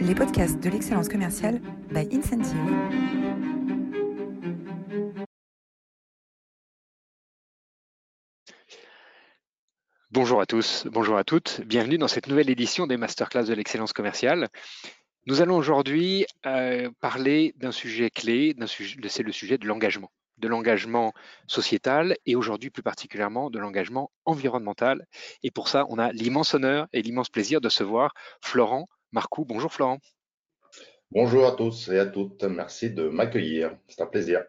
[0.00, 2.56] les podcasts de l'excellence commerciale by Incentive.
[10.10, 13.92] Bonjour à tous, bonjour à toutes, bienvenue dans cette nouvelle édition des Masterclass de l'excellence
[13.92, 14.48] commerciale.
[15.26, 18.56] Nous allons aujourd'hui euh, parler d'un sujet clé,
[19.08, 21.12] c'est le sujet de l'engagement de l'engagement
[21.46, 25.04] sociétal et aujourd'hui plus particulièrement de l'engagement environnemental.
[25.42, 29.44] Et pour ça, on a l'immense honneur et l'immense plaisir de se voir Florent Marcoux.
[29.44, 29.98] Bonjour Florent.
[31.10, 32.44] Bonjour à tous et à toutes.
[32.44, 33.76] Merci de m'accueillir.
[33.88, 34.42] C'est un plaisir.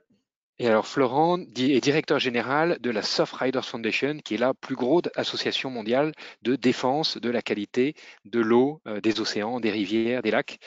[0.62, 4.76] Et alors Florent est directeur général de la Soft Riders Foundation, qui est la plus
[4.76, 6.12] grosse association mondiale
[6.44, 7.96] de défense de la qualité
[8.26, 10.60] de l'eau, euh, des océans, des rivières, des lacs.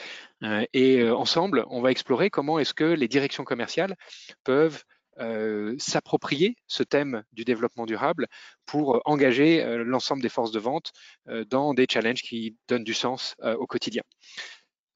[0.43, 3.95] Euh, et euh, ensemble, on va explorer comment est-ce que les directions commerciales
[4.43, 4.83] peuvent
[5.21, 8.27] euh, s'approprier ce thème du développement durable
[8.67, 10.93] pour engager euh, l'ensemble des forces de vente
[11.29, 14.03] euh, dans des challenges qui donnent du sens au quotidien.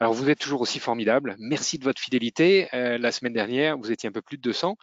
[0.00, 1.36] Alors vous êtes toujours aussi formidable.
[1.38, 2.68] Merci de votre fidélité.
[2.72, 4.76] la semaine dernière, vous étiez un peu plus de 200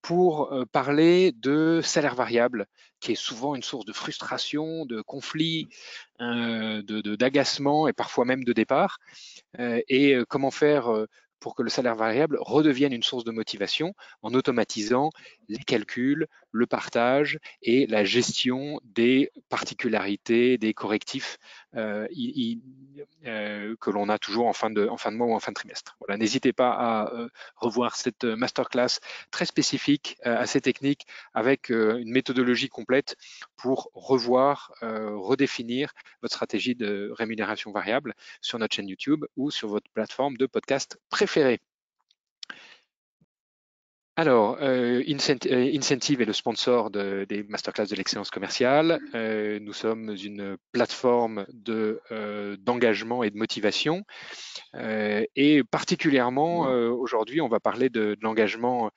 [0.00, 2.66] pour parler de salaire variable,
[3.00, 5.68] qui est souvent une source de frustration, de conflit,
[6.20, 8.98] d'agacement et parfois même de départ.
[9.58, 11.06] et comment faire
[11.40, 15.10] pour que le salaire variable redevienne une source de motivation en automatisant
[15.50, 21.38] les calculs, le partage et la gestion des particularités, des correctifs
[21.76, 22.06] euh,
[23.26, 25.96] euh, que l'on a toujours en fin, de, mois ou en fin de trimestre.
[26.00, 32.68] Voilà, n'hésitez pas à euh, revoir cette masterclass très spécifique, assez technique, avec une méthodologie
[32.68, 33.16] complète
[33.56, 39.90] pour revoir, redéfinir votre stratégie de rémunération variable sur notre chaîne YouTube ou sur votre
[39.90, 41.60] plateforme de podcast préférée.
[44.16, 49.00] Alors, euh, euh, Incentive est le sponsor des masterclass de l'excellence commerciale.
[49.14, 54.02] Euh, nous sommes une plateforme d'engagement et de motivation.
[54.74, 58.90] et particulièrement aujourd'hui, on va parler de, l'engagement,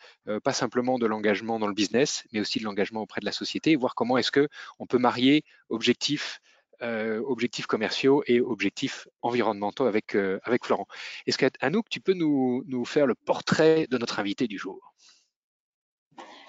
[0.44, 3.72] pas simplement de l'engagement dans le business, mais aussi de l'engagement auprès de la société,
[3.72, 4.48] et voir comment est-ce que
[4.80, 6.40] on peut marier objectifs
[6.82, 10.88] objectifs commerciaux et objectifs environnementaux avec, avec Florent.
[11.28, 14.94] Est-ce qu'Anouk, tu peux nous, faire le portrait de notre invité du jour?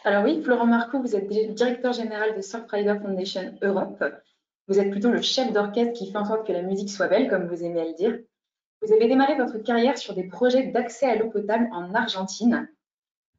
[0.05, 4.05] Alors oui, Florent Marcoux, vous êtes directeur général de Surfrider Foundation Europe.
[4.69, 7.29] Vous êtes plutôt le chef d'orchestre qui fait en sorte que la musique soit belle,
[7.29, 8.19] comme vous aimez le dire.
[8.83, 12.69] Vous avez démarré votre carrière sur des projets d'accès à l'eau potable en Argentine.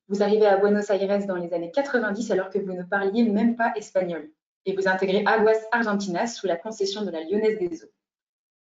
[0.08, 3.56] Vous arrivez à Buenos Aires dans les années 90 alors que vous ne parliez même
[3.56, 4.30] pas espagnol.
[4.66, 7.92] Et vous intégrez Aguas Argentinas sous la concession de la Lyonnaise des Eaux.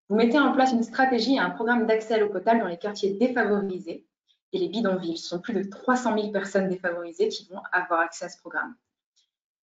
[0.10, 2.78] Vous mettez en place une stratégie et un programme d'accès à l'eau potable dans les
[2.78, 4.06] quartiers défavorisés
[4.52, 5.18] et les bidonvilles.
[5.18, 8.76] Ce sont plus de 300 000 personnes défavorisées qui vont avoir accès à ce programme.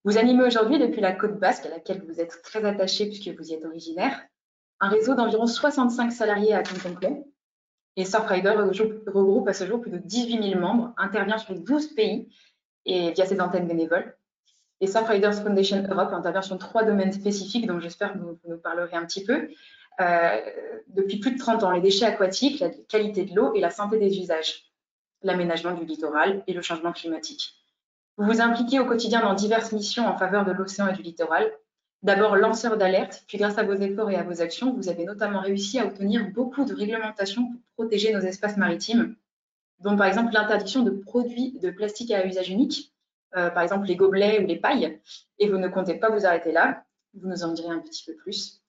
[0.04, 3.50] Vous animez aujourd'hui, depuis la côte basque, à laquelle vous êtes très attaché puisque vous
[3.50, 4.18] y êtes originaire,
[4.80, 7.22] un réseau d'environ 65 salariés à temps complet.
[7.96, 8.54] Et Surfrider
[9.06, 12.32] regroupe à ce jour plus de 18 000 membres, intervient sur 12 pays
[12.86, 14.16] et via ses antennes bénévoles.
[14.80, 18.96] Et Surfriders Foundation Europe intervient sur trois domaines spécifiques dont j'espère que vous, nous parlerez
[18.96, 19.48] un petit peu.
[20.00, 20.40] Euh,
[20.88, 23.98] depuis plus de 30 ans, les déchets aquatiques, la qualité de l'eau et la santé
[23.98, 24.70] des usages
[25.22, 27.54] l'aménagement du littoral et le changement climatique.
[28.16, 31.50] Vous vous impliquez au quotidien dans diverses missions en faveur de l'océan et du littoral.
[32.02, 35.40] D'abord lanceur d'alerte, puis grâce à vos efforts et à vos actions, vous avez notamment
[35.40, 39.16] réussi à obtenir beaucoup de réglementations pour protéger nos espaces maritimes,
[39.80, 42.94] dont par exemple l'interdiction de produits de plastique à usage unique,
[43.36, 45.00] euh, par exemple les gobelets ou les pailles.
[45.38, 48.14] Et vous ne comptez pas vous arrêter là, vous nous en direz un petit peu
[48.16, 48.60] plus.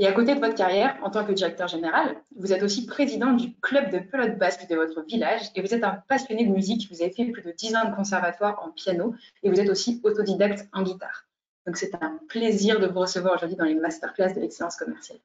[0.00, 3.32] Et à côté de votre carrière, en tant que directeur général, vous êtes aussi président
[3.32, 6.88] du club de pelote basque de votre village et vous êtes un passionné de musique.
[6.92, 10.00] Vous avez fait plus de 10 ans de conservatoire en piano et vous êtes aussi
[10.04, 11.24] autodidacte en guitare.
[11.66, 15.18] Donc c'est un plaisir de vous recevoir aujourd'hui dans les masterclass de l'excellence commerciale.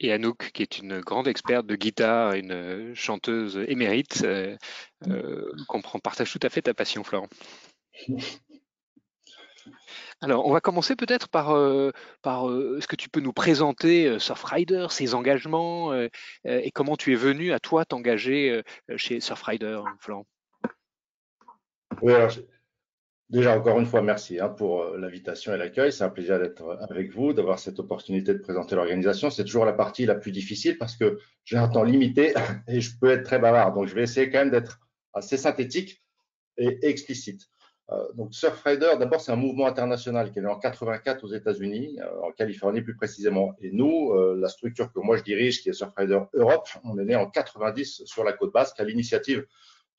[0.00, 4.56] Et Anouk, qui est une grande experte de guitare, une chanteuse émérite, euh,
[5.08, 7.28] euh, comprend, partage tout à fait ta passion, Florent.
[10.22, 11.90] Alors, on va commencer peut-être par, euh,
[12.22, 15.92] par euh, ce que tu peux nous présenter euh, Surfrider, ses engagements
[16.44, 18.62] et comment tu es venu à toi t'engager
[18.96, 20.26] chez Surfrider, Florent?
[22.02, 22.30] Oui, alors,
[23.30, 25.92] déjà encore une fois, merci hein, pour l'invitation et l'accueil.
[25.92, 29.30] C'est un plaisir d'être avec vous, d'avoir cette opportunité de présenter l'organisation.
[29.30, 32.34] C'est toujours la partie la plus difficile parce que j'ai un temps limité
[32.68, 33.72] et je peux être très bavard.
[33.72, 34.80] Donc, je vais essayer quand même d'être
[35.12, 36.02] assez synthétique
[36.56, 37.48] et explicite.
[37.92, 42.00] Euh, donc Surfrider, d'abord, c'est un mouvement international qui est né en 84 aux États-Unis,
[42.00, 43.54] euh, en Californie plus précisément.
[43.60, 47.04] Et nous, euh, la structure que moi je dirige, qui est Surfrider Europe, on est
[47.04, 49.46] né en 90 sur la côte basque à l'initiative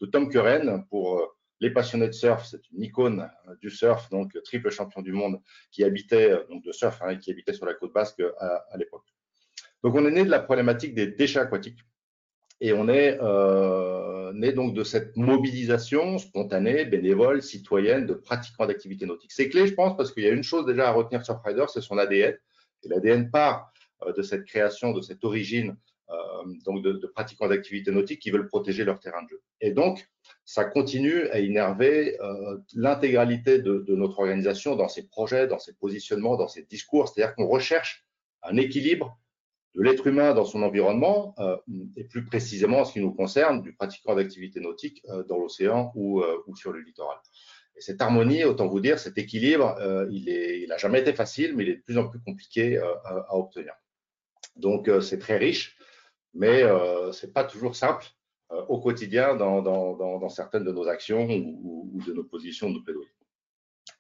[0.01, 2.45] de Tom Curren pour les passionnés de surf.
[2.45, 3.30] C'est une icône
[3.62, 7.54] du surf, donc triple champion du monde qui habitait donc de surf, hein, qui habitait
[7.54, 9.06] sur la côte basque à, l'époque.
[9.83, 11.80] Donc, on est né de la problématique des déchets aquatiques
[12.59, 19.06] et on est euh, né donc de cette mobilisation spontanée, bénévole, citoyenne de pratiquants d'activités
[19.06, 19.31] nautiques.
[19.31, 21.65] C'est clé, je pense, parce qu'il y a une chose déjà à retenir sur Surfrider,
[21.68, 22.36] c'est son ADN.
[22.83, 23.71] Et l'ADN part
[24.04, 25.75] euh, de cette création, de cette origine euh,
[26.65, 29.42] donc de, pratiquants d'activités nautiques qui veulent protéger leur terrain de jeu.
[29.62, 30.07] Et donc,
[30.45, 36.38] ça continue à énerver euh, l'intégralité de, notre organisation dans ses projets, dans ses positionnements,
[36.38, 37.09] dans ses discours.
[37.09, 38.06] C'est-à-dire qu'on recherche
[38.44, 39.19] un équilibre
[39.77, 41.56] de l'être humain dans son environnement, euh,
[41.95, 45.92] et plus précisément en ce qui nous concerne, du pratiquant d'activité nautique euh, dans l'océan
[45.95, 47.18] ou, euh, ou, sur le littoral.
[47.75, 49.77] Et cette harmonie, autant vous dire, cet équilibre,
[50.09, 53.74] il n'a jamais été facile, mais il est de plus en plus compliqué à, obtenir.
[54.56, 55.76] Donc c'est très riche,
[56.33, 58.06] mais ce n'est pas toujours simple
[58.50, 63.09] au quotidien dans, certaines de nos actions ou, de nos positions de nos plaidoyers.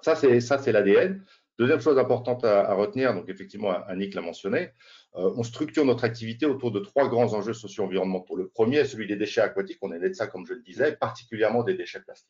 [0.01, 1.23] Ça, c'est l'ADN.
[1.59, 4.69] Deuxième chose importante à, retenir, donc effectivement, Annick l'a mentionné,
[5.15, 8.35] euh, on structure notre activité autour de trois grands enjeux socio-environnementaux.
[8.35, 10.61] Le premier est celui des déchets aquatiques, on est né de ça comme je le
[10.61, 12.29] disais, particulièrement des déchets plastiques.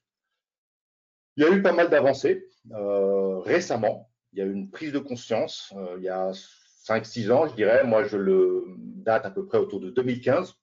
[1.36, 4.10] Il y a eu pas mal d'avancées euh, récemment.
[4.32, 6.32] Il y a eu une prise de conscience euh, il y a
[6.88, 7.84] 5-6 ans, je dirais.
[7.84, 10.56] Moi, je le date à peu près autour de 2015.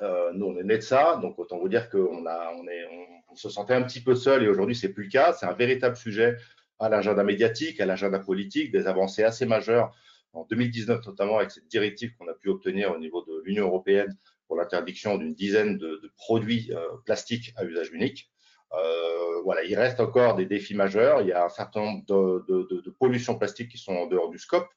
[0.00, 3.34] Euh, nous, on est né de ça, donc autant vous dire qu'on on, on, on
[3.36, 5.32] se sentait un petit peu seul et aujourd'hui, c'est plus le cas.
[5.32, 6.36] C'est un véritable sujet
[6.78, 9.94] à l'agenda médiatique, à l'agenda politique, des avancées assez majeures
[10.32, 14.16] en 2019 notamment avec cette directive qu'on a pu obtenir au niveau de l'Union européenne
[14.46, 18.30] pour l'interdiction d'une dizaine de, produits euh, plastiques à usage unique.
[18.72, 21.20] Euh, voilà, il reste encore des défis majeurs.
[21.20, 24.68] Il y a un certain nombre de, pollutions plastiques qui sont en dehors du scope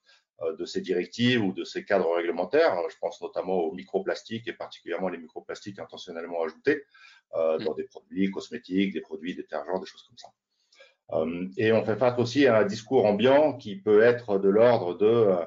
[0.60, 2.76] de ces directives ou de ces cadres réglementaires.
[2.90, 6.84] Je pense notamment aux microplastiques et particulièrement les microplastiques intentionnellement ajoutés
[7.36, 10.30] euh, dans des produits cosmétiques, des produits détergents, des choses comme ça.
[11.12, 14.98] Euh, et on fait face aussi à un discours ambiant qui peut être de l'ordre
[14.98, 15.46] de euh,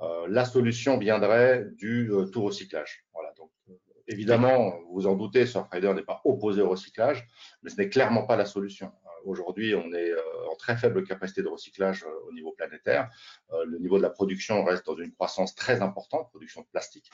[0.00, 3.04] euh, la solution viendrait du tout recyclage.
[3.14, 3.50] Voilà, donc
[4.06, 7.26] évidemment, vous vous en doutez, Surfrider n'est pas opposé au recyclage,
[7.62, 8.92] mais ce n'est clairement pas la solution.
[9.28, 10.12] Aujourd'hui, on est
[10.50, 13.08] en très faible capacité de recyclage au niveau planétaire.
[13.66, 17.10] Le niveau de la production reste dans une croissance très importante, production de plastique.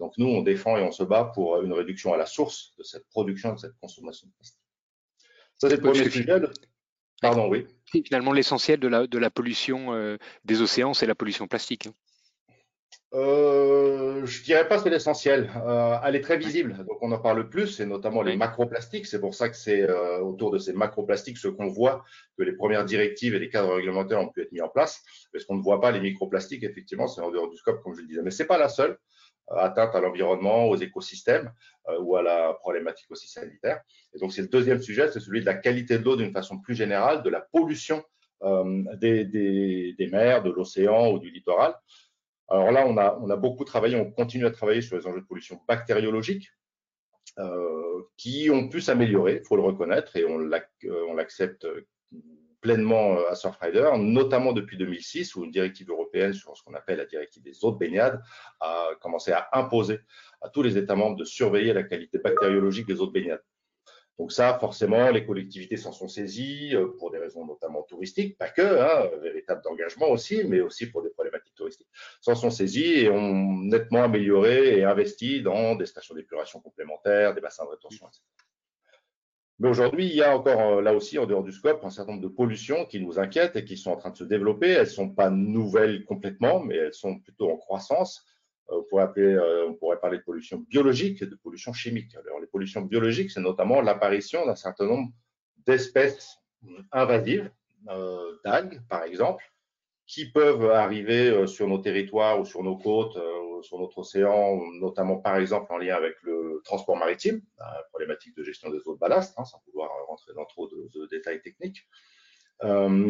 [0.00, 2.82] Donc nous, on défend et on se bat pour une réduction à la source de
[2.82, 4.60] cette production, de cette consommation de plastique.
[5.58, 6.26] Ça, c'est le premier sujet.
[7.22, 7.66] Pardon, oui.
[7.86, 11.86] Finalement, l'essentiel de la, de la pollution euh, des océans, c'est la pollution plastique.
[11.86, 11.94] Hein.
[13.14, 15.50] Euh, je dirais pas que c'est l'essentiel.
[15.66, 19.06] Euh, elle est très visible, donc on en parle plus, et notamment les macroplastiques.
[19.06, 22.04] C'est pour ça que c'est euh, autour de ces macroplastiques ce qu'on voit
[22.38, 25.02] que les premières directives et les cadres réglementaires ont pu être mis en place.
[25.32, 28.00] Parce qu'on ne voit pas les microplastiques, effectivement, c'est en dehors du scope, comme je
[28.00, 28.22] le disais.
[28.22, 28.96] Mais c'est pas la seule.
[29.50, 31.52] Euh, atteinte à l'environnement, aux écosystèmes
[31.88, 33.82] euh, ou à la problématique aussi sanitaire.
[34.14, 36.60] Et donc, c'est le deuxième sujet, c'est celui de la qualité de l'eau d'une façon
[36.60, 38.04] plus générale, de la pollution
[38.44, 41.74] euh, des, des, des, mers, de l'océan ou du littoral.
[42.52, 42.98] Alors là, on
[43.30, 46.50] a, beaucoup travaillé, on continue à travailler sur les enjeux de pollution bactériologique,
[47.38, 51.66] euh, qui ont pu s'améliorer, il faut le reconnaître, et on l'accepte
[52.60, 56.98] pleinement euh, à Surfrider, notamment depuis 2006, où une directive européenne sur ce qu'on appelle
[56.98, 58.22] la directive des eaux de baignade
[58.60, 60.00] a commencé à imposer
[60.42, 63.42] à tous les États membres de surveiller la qualité bactériologique des eaux de baignade.
[64.18, 68.50] Donc ça, forcément, les collectivités s'en sont saisies euh, pour des raisons notamment touristiques, pas
[68.50, 71.88] que, hein, véritable d'engagement aussi, mais aussi pour des problématiques touristiques.
[72.20, 77.40] S'en sont saisies et ont nettement amélioré et investi dans des stations d'épuration complémentaires, des
[77.40, 78.22] bassins de rétention, etc.
[79.58, 82.12] Mais aujourd'hui, il y a encore euh, là aussi, en dehors du scope, un certain
[82.12, 84.70] nombre de pollutions qui nous inquiètent et qui sont en train de se développer.
[84.70, 88.26] Elles ne sont pas nouvelles complètement, mais elles sont plutôt en croissance.
[88.70, 92.14] Euh, on pourrait, appeler, euh, on pourrait parler de pollution biologique et de pollution chimique.
[92.16, 95.10] Alors, les pollutions biologiques, c'est notamment l'apparition d'un certain nombre
[95.66, 96.38] d'espèces
[96.92, 97.50] invasives,
[97.88, 99.44] euh, d'algues par exemple,
[100.06, 103.18] qui peuvent arriver sur nos territoires ou sur nos côtes
[103.62, 108.42] sur notre océan, notamment par exemple en lien avec le transport maritime, la problématique de
[108.42, 111.86] gestion des eaux de ballast, hein, sans pouvoir rentrer dans trop de, détails techniques,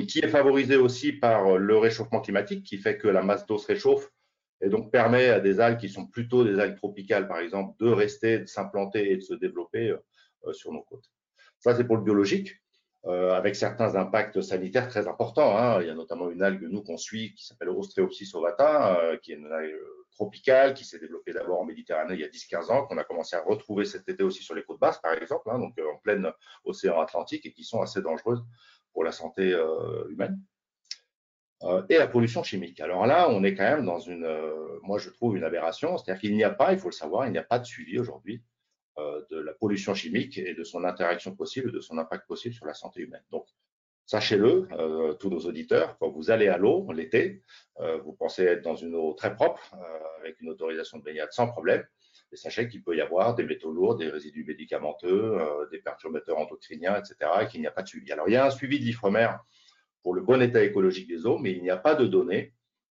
[0.07, 3.67] qui est favorisé aussi par le réchauffement climatique, qui fait que la masse d'eau se
[3.67, 4.13] réchauffe
[4.63, 7.91] et donc permet à des algues qui sont plutôt des algues tropicales, par exemple, de
[7.91, 11.11] rester, de s'implanter et de se développer euh, sur nos côtes.
[11.59, 12.57] Ça, c'est pour le biologique.
[13.05, 15.59] Euh, avec certains impacts sanitaires très importants.
[15.59, 15.81] Hein.
[15.81, 19.33] Il y a notamment une algue, nous, qu'on suit, qui s'appelle Ostreopsis ovata, euh, qui
[19.33, 19.75] est une algue
[20.13, 23.35] tropicale, qui s'est développée d'abord en Méditerranée il y a 10-15 ans, qu'on a commencé
[23.35, 25.97] à retrouver cet été aussi sur les côtes basses, par exemple, hein, donc euh, en
[25.99, 26.33] plein
[26.65, 28.45] océan Atlantique, et qui sont assez dangereuses
[28.93, 30.41] pour la santé euh, humaine.
[31.65, 32.81] Euh, et la pollution chimique.
[32.81, 34.27] Alors là, on est quand même dans une,
[34.83, 37.33] moi je trouve, une aberration, c'est-à-dire qu'il n'y a pas, il faut le savoir, il
[37.33, 38.43] n'y a pas de suivi aujourd'hui
[39.31, 42.75] de la pollution chimique et de son interaction possible, de son impact possible sur la
[42.75, 43.23] santé humaine.
[43.31, 43.47] Donc,
[44.07, 47.43] Sachez-le, euh, tous nos auditeurs, quand vous allez à l'eau l'été,
[47.81, 51.33] euh, vous pensez être dans une eau très propre, euh, avec une autorisation de baignade
[51.33, 51.83] sans problème.
[52.33, 55.39] Et sachez qu'il peut y avoir des métaux lourds, des résidus médicamenteux,
[55.71, 58.11] des perturbateurs endocriniens, etc., et qu'il n'y a pas de suivi.
[58.11, 59.29] Alors, il y a un suivi de l'IFREMER
[60.03, 62.55] pour le bon état écologique des eaux, mais il n'y a pas de données,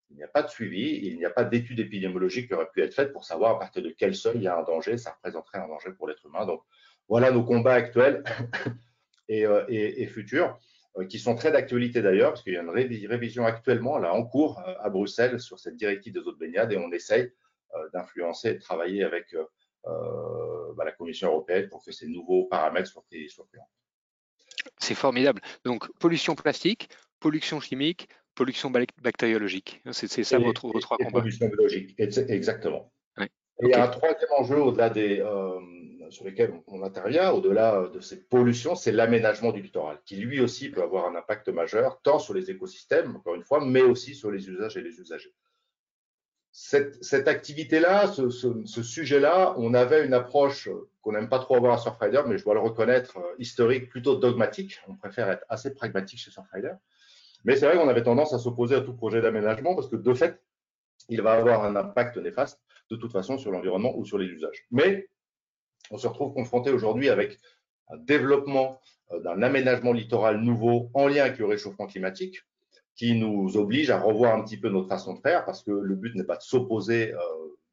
[0.10, 2.82] il n'y a pas de suivi, il n'y a pas d'études épidémiologiques qui auraient pu
[2.82, 5.12] être faites pour savoir à partir de quel seuil il y a un danger, ça
[5.12, 6.46] représenterait un danger pour l'être humain.
[6.46, 6.62] Donc,
[7.08, 8.24] voilà nos combats actuels
[9.28, 10.60] et futurs.
[10.98, 14.26] Euh, qui sont très d'actualité d'ailleurs, parce qu'il y a une révision actuellement là en
[14.26, 17.34] cours euh, à Bruxelles sur cette directive des eaux de baignade et on essaye
[17.76, 19.36] euh, d'influencer et de travailler avec
[19.84, 23.85] bah, la Commission européenne pour que ces nouveaux paramètres soient pris en compte.
[24.78, 25.42] C'est formidable.
[25.64, 29.82] Donc, pollution plastique, pollution chimique, pollution bactériologique.
[29.92, 31.22] C'est ça vos, trois combats.
[31.22, 32.92] Pollution biologique, exactement.
[33.20, 35.24] Et il y a un troisième enjeu au-delà des,
[36.10, 40.70] sur lesquels on, intervient, au-delà de cette pollution, c'est l'aménagement du littoral, qui lui aussi
[40.70, 44.32] peut avoir un impact majeur, tant sur les écosystèmes, encore une fois, mais aussi sur
[44.32, 45.34] les usages et les usagers.
[46.58, 50.70] Cette, activité-là, ce, sujet-là, on avait une approche
[51.02, 54.16] qu'on n'aime pas trop avoir à Surfrider, mais je dois le reconnaître, euh, historique, plutôt
[54.16, 54.80] dogmatique.
[54.88, 56.72] On préfère être assez pragmatique chez Surfrider.
[57.44, 60.14] Mais c'est vrai qu'on avait tendance à s'opposer à tout projet d'aménagement parce que de
[60.14, 60.42] fait,
[61.10, 64.66] il va avoir un impact néfaste de toute façon sur l'environnement ou sur les usages.
[64.72, 65.10] Mais
[65.92, 67.38] on se retrouve confronté aujourd'hui avec
[67.90, 68.80] un développement
[69.12, 72.40] euh, d'un aménagement littoral nouveau en lien avec le réchauffement climatique
[72.96, 75.96] qui nous oblige à revoir un petit peu notre façon de faire parce que le
[75.96, 77.20] but n'est pas de s'opposer euh,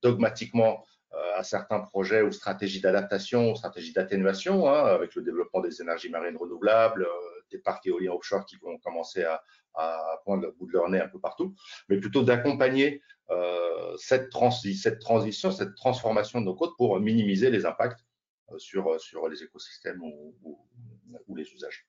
[0.02, 5.61] dogmatiquement euh, à certains projets ou stratégies d'adaptation, ou stratégies d'atténuation, hein, avec le développement
[5.61, 7.07] des énergies marines renouvelables,
[7.50, 9.43] des parcs éoliens offshore qui vont commencer à,
[9.75, 11.55] à poindre le bout de leur nez un peu partout,
[11.88, 14.31] mais plutôt d'accompagner euh, cette,
[14.75, 18.05] cette, transition, cette transformation de nos côtes pour minimiser les impacts
[18.50, 21.87] euh, sur, sur les écosystèmes ou, ou, les usages.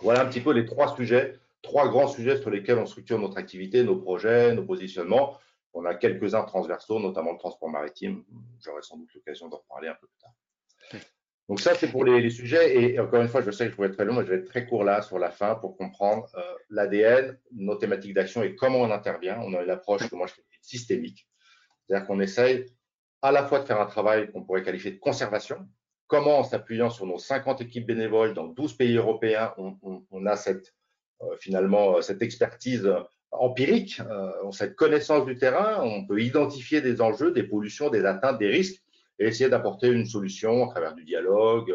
[0.00, 3.38] Voilà un petit peu les trois sujets, trois grands sujets sur lesquels on structure notre
[3.38, 5.38] activité, nos projets, nos positionnements.
[5.72, 8.24] On a quelques-uns transversaux, notamment le transport maritime.
[8.64, 10.32] J'aurai sans doute l'occasion d'en reparler un peu plus tard.
[11.48, 12.80] Donc ça, c'est pour les, sujets.
[12.80, 14.36] Et encore une fois, je sais que je vais être très long, mais je vais
[14.36, 18.54] être très court là sur la fin pour comprendre euh, l'ADN, nos thématiques d'action et
[18.54, 19.40] comment on intervient.
[19.40, 21.28] On a une approche que moi je fais systémique.
[21.86, 22.66] C'est-à-dire qu'on essaye
[23.22, 25.68] à la fois de faire un travail qu'on pourrait qualifier de conservation.
[26.06, 30.74] Comment, en s'appuyant sur nos 50 équipes bénévoles dans 12 pays européens, on, a cette,
[31.38, 32.88] finalement euh, cette expertise
[33.32, 34.00] empirique,
[34.50, 38.82] cette connaissance du terrain, on peut identifier des enjeux, des pollutions, des atteintes, des risques
[39.20, 41.72] et essayer d'apporter une solution à travers du dialogue,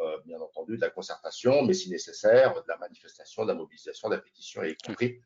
[0.00, 4.08] euh, bien entendu, de la concertation, mais si nécessaire, de la manifestation, de la mobilisation,
[4.08, 5.20] de la pétition, et y compris,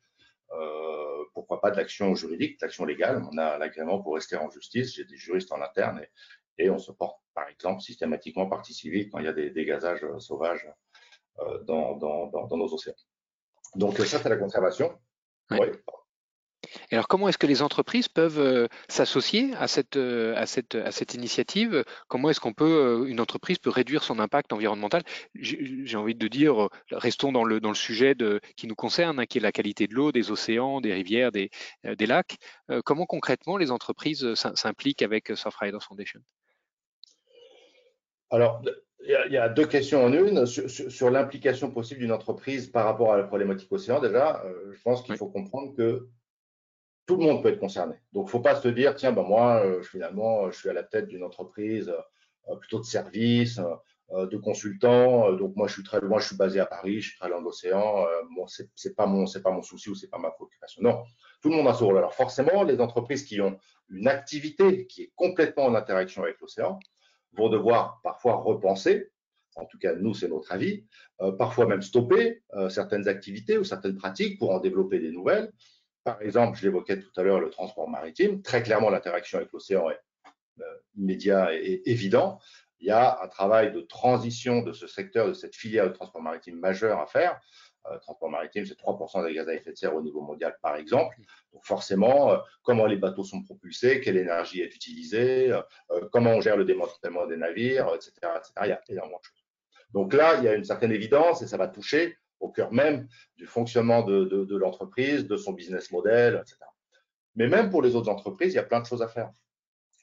[0.51, 3.23] euh, pourquoi pas de l'action juridique, de l'action légale.
[3.31, 6.01] On a l'agrément pour rester en justice, j'ai des juristes en interne,
[6.57, 10.05] et, on se porte, par exemple, systématiquement partie civile quand il y a des dégazages
[10.19, 10.67] sauvages
[11.39, 11.97] euh, dans,
[12.51, 12.93] nos océans.
[13.75, 14.97] Donc ça, c'est la conservation.
[15.51, 15.59] Oui.
[16.91, 20.91] Alors, comment est-ce que les entreprises peuvent euh, s'associer à cette, euh, à, cette, à
[20.91, 21.85] cette initiative?
[22.07, 25.03] Comment est-ce qu'on peut, euh, une entreprise peut réduire son impact environnemental?
[25.35, 29.25] J'ai envie de dire, restons dans le, dans le sujet de, qui nous concerne, hein,
[29.25, 31.49] qui est la qualité de l'eau, des océans, des rivières, des,
[31.83, 32.37] des lacs.
[32.85, 36.19] comment concrètement les entreprises s'impliquent avec Surfrider Foundation?
[38.31, 38.61] Alors,
[39.05, 40.45] il y, a deux questions en une.
[40.45, 45.15] Sur, l'implication possible d'une entreprise par rapport à la problématique océan, déjà, je pense qu'il
[45.15, 46.09] faut comprendre que
[47.09, 47.95] tout le monde peut être concerné.
[48.13, 50.73] Donc, il ne faut pas se dire, tiens, ben moi, euh, finalement, je suis à
[50.73, 53.59] la tête d'une entreprise euh, plutôt de service,
[54.11, 55.33] euh, de consultant.
[55.33, 57.39] donc, moi, je suis très loin, je suis basé à Paris, je suis très loin
[57.39, 58.05] de l'océan.
[58.35, 60.83] bon, ce n'est pas, mon, pas mon souci ou ce n'est pas ma préoccupation.
[60.83, 61.01] Non,
[61.41, 61.97] tout le monde a son rôle.
[61.97, 63.57] Alors, forcément, les entreprises qui ont
[63.89, 66.79] une activité qui est complètement en interaction avec l'océan
[67.33, 69.09] vont devoir parfois repenser
[69.55, 70.85] en tout cas, nous, c'est notre avis,
[71.37, 75.51] parfois même stopper certaines activités ou certaines pratiques pour en développer des nouvelles.
[76.03, 78.41] Par exemple, je l'évoquais tout à l'heure, le transport maritime.
[78.41, 79.99] Très clairement, l'interaction avec l'océan est
[80.61, 80.63] euh,
[80.97, 82.39] immédiat et évident.
[82.79, 86.21] Il y a un travail de transition de ce secteur, de cette filière de transport
[86.21, 87.39] maritime majeur à faire.
[87.91, 90.75] Euh, transport maritime, c'est 3% des gaz à effet de serre au niveau mondial, par
[90.75, 91.15] exemple.
[91.53, 95.57] Donc forcément, euh, comment les bateaux sont propulsés, quelle énergie est utilisée,
[96.11, 98.51] comment on gère le démantèlement des navires, etc., etc.
[98.63, 99.45] Il y a énormément de choses.
[99.91, 103.07] Donc là, il y a une certaine évidence et ça va toucher au cœur même
[103.37, 106.57] du fonctionnement de, l'entreprise, de son business model, etc.
[107.35, 109.31] Mais même pour les autres entreprises, il y a plein de choses à faire.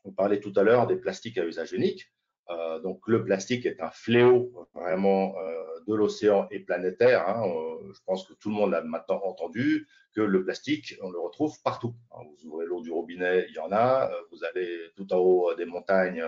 [0.04, 2.12] On parlait tout à l'heure des plastiques à usage unique.
[2.50, 7.28] Euh, donc le plastique est un fléau vraiment euh, de l'océan et planétaire.
[7.28, 7.42] Hein.
[7.44, 11.18] Euh, je pense que tout le monde a maintenant entendu que le plastique, on le
[11.18, 11.94] retrouve partout.
[12.12, 12.20] Hein.
[12.24, 14.10] Vous ouvrez l'eau du robinet, il y en a.
[14.30, 16.24] Vous allez tout en haut des montagnes,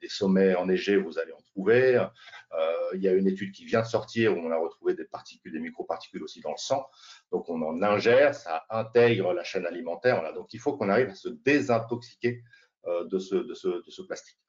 [0.00, 2.04] des sommets enneigés, vous allez en trouver.
[2.94, 5.52] il y a une étude qui vient de sortir où on a retrouvé des particules,
[5.52, 6.84] des microparticules aussi dans le sang.
[7.30, 10.34] Donc on en ingère, ça intègre la chaîne alimentaire.
[10.34, 12.42] Donc il faut qu'on arrive à se désintoxiquer
[12.84, 14.40] de ce plastique.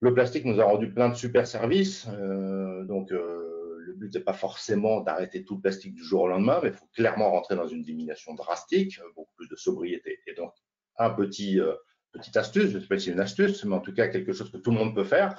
[0.00, 2.06] Le plastique nous a rendu plein de super services.
[2.12, 6.28] Euh, donc, euh, le but n'est pas forcément d'arrêter tout le plastique du jour au
[6.28, 10.20] lendemain, mais il faut clairement rentrer dans une diminution drastique, beaucoup plus de sobriété.
[10.26, 10.52] Et donc,
[10.98, 11.74] un petit, euh,
[12.12, 14.32] petite astuce, je ne sais pas si c'est une astuce, mais en tout cas quelque
[14.32, 15.34] chose que tout le monde peut faire.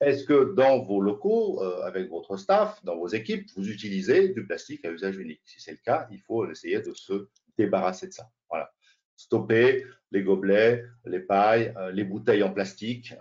[0.00, 4.84] Est-ce que dans vos locaux, avec votre staff, dans vos équipes, vous utilisez du plastique
[4.84, 5.42] à usage unique?
[5.44, 8.28] Si c'est le cas, il faut essayer de se débarrasser de ça.
[8.50, 8.68] Voilà.
[9.14, 13.14] Stopper les gobelets, les pailles, les bouteilles en plastique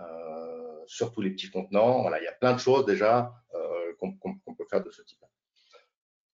[0.91, 2.01] surtout les petits contenants.
[2.01, 4.13] Voilà, il y a plein de choses déjà euh, qu'on
[4.55, 5.19] peut faire de ce type.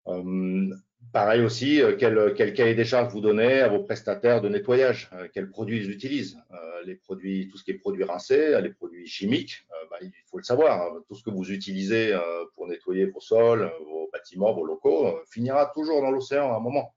[0.08, 0.74] Euh,
[1.12, 5.50] pareil aussi, euh, quel, cahier des charges vous donnez à vos prestataires de nettoyage, quels
[5.50, 6.38] produits ils utilisent,
[6.86, 10.44] les produits, tout ce qui est produits rincés, les produits chimiques, bah, il faut le
[10.44, 11.02] savoir, hein.
[11.08, 12.16] tout ce que vous utilisez
[12.54, 16.94] pour nettoyer vos sols, vos bâtiments, vos locaux, finira toujours dans l'océan à un moment.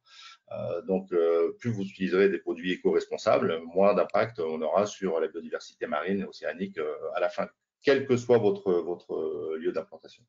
[0.51, 5.27] Euh, donc, euh, plus vous utiliserez des produits éco-responsables, moins d'impact on aura sur la
[5.27, 7.48] biodiversité marine et océanique euh, à la fin,
[7.84, 10.24] quel que soit votre, lieu d'implantation.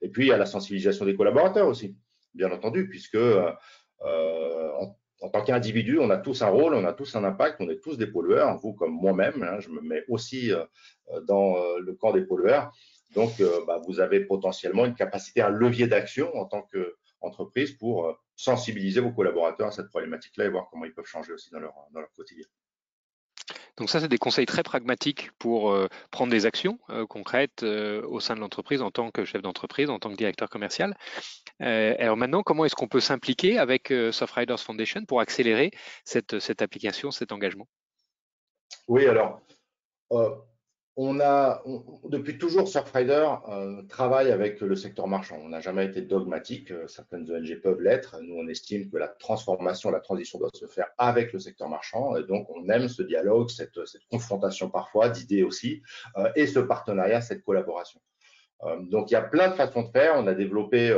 [0.00, 1.96] Et puis, a la sensibilisation des collaborateurs aussi,
[2.34, 3.18] bien entendu, puisque
[4.00, 7.80] en, tant qu'individu, on a tous un rôle, on a tous un impact, on est
[7.80, 10.50] tous des pollueurs, vous comme moi-même, hein, je me mets aussi
[11.28, 12.72] dans le camp des pollueurs.
[13.14, 16.62] Donc, bah, vous avez potentiellement une capacité, un levier d'action en tant
[17.22, 21.50] qu'entreprise pour sensibiliser vos collaborateurs à cette problématique-là et voir comment ils peuvent changer aussi
[21.50, 22.44] dans leur, dans leur quotidien.
[23.76, 28.02] Donc ça, c'est des conseils très pragmatiques pour euh, prendre des actions euh, concrètes euh,
[28.06, 30.94] au sein de l'entreprise en tant que chef d'entreprise, en tant que directeur commercial.
[31.60, 35.70] alors maintenant, comment est-ce qu'on peut s'impliquer avec Soft Riders Foundation pour accélérer
[36.04, 37.68] cette, cette application, cet engagement?
[38.88, 39.40] Oui, alors
[40.96, 41.62] on a,
[42.04, 45.38] depuis toujours, Surfrider euh, travaille avec le secteur marchand.
[45.42, 46.70] On n'a jamais été dogmatique.
[46.70, 48.18] Euh, certaines ONG peuvent l'être.
[48.22, 52.16] Nous, on estime que la transformation, la transition doit se faire avec le secteur marchand.
[52.16, 53.78] Et donc, on aime ce dialogue, cette,
[54.10, 55.82] confrontation parfois d'idées aussi,
[56.18, 58.00] euh, et ce partenariat, cette collaboration.
[58.82, 60.14] donc, il y a plein de façons de faire.
[60.16, 60.94] On a développé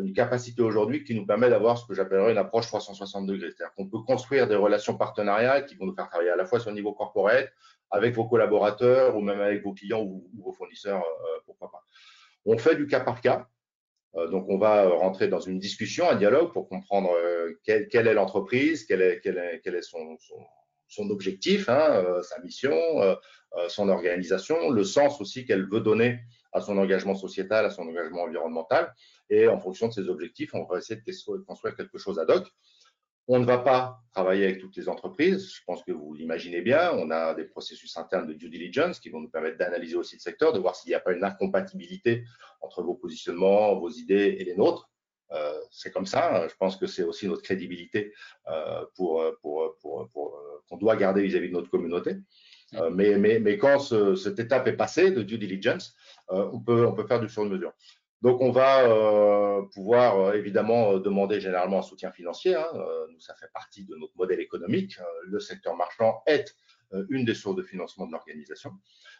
[0.00, 3.50] une capacité aujourd'hui qui nous permet d'avoir ce que j'appellerais une approche 360 degrés.
[3.50, 6.60] C'est-à-dire qu'on peut construire des relations partenariales qui vont nous faire travailler à la fois
[6.60, 7.50] sur le niveau corporate,
[7.92, 11.84] avec vos collaborateurs ou même avec vos clients ou, vos fournisseurs, euh, pourquoi pas.
[12.46, 13.46] On fait du cas par cas.
[14.16, 18.14] Euh, donc, on va rentrer dans une discussion, un dialogue pour comprendre euh, quelle, est
[18.14, 22.74] l'entreprise, quel est, son, objectif, hein, sa mission,
[23.68, 26.20] son organisation, le sens aussi qu'elle veut donner
[26.52, 28.92] à son engagement sociétal, à son engagement environnemental.
[29.30, 32.46] Et en fonction de ces objectifs, on va essayer de construire quelque chose ad hoc.
[33.28, 35.52] On ne va pas travailler avec toutes les entreprises.
[35.54, 36.92] Je pense que vous l'imaginez bien.
[36.94, 40.20] On a des processus internes de due diligence qui vont nous permettre d'analyser aussi le
[40.20, 42.24] secteur, de voir s'il n'y a pas une incompatibilité
[42.60, 44.90] entre vos positionnements, vos idées et les nôtres.
[45.32, 46.46] Euh, c'est comme ça.
[46.48, 48.12] Je pense que c'est aussi notre crédibilité
[48.48, 52.16] euh, pour, pour, pour, euh, qu'on doit garder vis-à-vis de notre communauté.
[52.92, 53.78] mais, mais, mais, quand
[54.16, 55.94] cette étape est passée de due diligence,
[56.28, 57.72] on, peut, on peut faire du sur-mesure.
[58.22, 62.54] Donc, on va euh, pouvoir euh, évidemment euh, demander généralement un soutien financier.
[62.54, 62.66] Hein.
[63.18, 64.98] ça fait partie de notre modèle économique.
[65.26, 66.56] le secteur marchand est
[67.08, 68.72] une des sources de financement de l'organisation.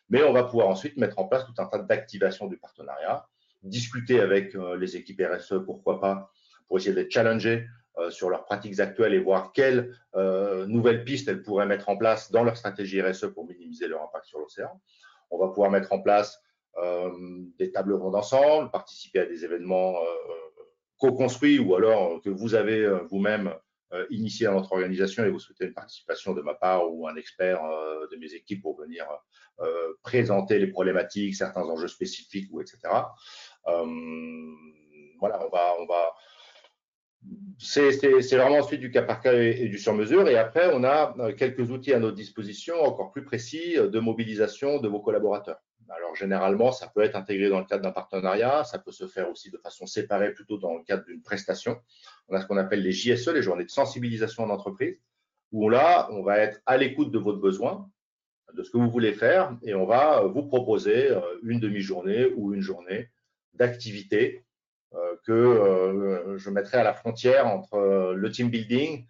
[0.09, 3.27] Mais on va pouvoir ensuite mettre en place tout un tas d'activations du partenariat,
[3.63, 6.31] discuter avec les équipes RSE, pourquoi pas,
[6.69, 7.67] pour essayer d'être challengés
[8.11, 9.97] sur leurs pratiques actuelles et voir quelles
[10.67, 14.27] nouvelles pistes elles pourraient mettre en place dans leur stratégie RSE pour minimiser leur impact
[14.27, 14.81] sur l'océan.
[15.31, 16.43] On va pouvoir mettre en place
[17.59, 20.07] des tables rondes ensemble, participer à des événements euh,
[20.99, 23.55] co-construits ou alors que vous avez euh, vous-même
[24.09, 27.61] initié à notre organisation et vous souhaitez une participation de ma part ou un expert
[28.11, 29.05] de mes équipes pour venir
[30.03, 32.79] présenter les problématiques, certains enjeux spécifiques ou etc.
[33.67, 36.15] voilà, on va, on va,
[37.59, 37.91] c'est
[38.33, 40.27] vraiment ensuite du cas par cas et, du sur-mesure.
[40.27, 44.89] Et après, on a quelques outils à notre disposition encore plus précis de mobilisation de
[44.89, 45.61] vos collaborateurs.
[45.97, 49.31] Alors généralement, ça peut être intégré dans le cadre d'un partenariat, ça peut se faire
[49.31, 51.81] aussi de façon séparée, plutôt dans le cadre d'une prestation.
[52.29, 54.97] On a ce qu'on appelle les JSE, les journées de sensibilisation d'entreprise,
[55.53, 57.91] où là, on va être à l'écoute de votre besoin,
[58.55, 62.55] de ce que vous voulez faire, et on va vous proposer euh, une demi-journée ou
[62.55, 63.11] une journée
[63.55, 64.45] d'activité
[64.95, 69.07] euh, que euh, je mettrai à la frontière entre le team building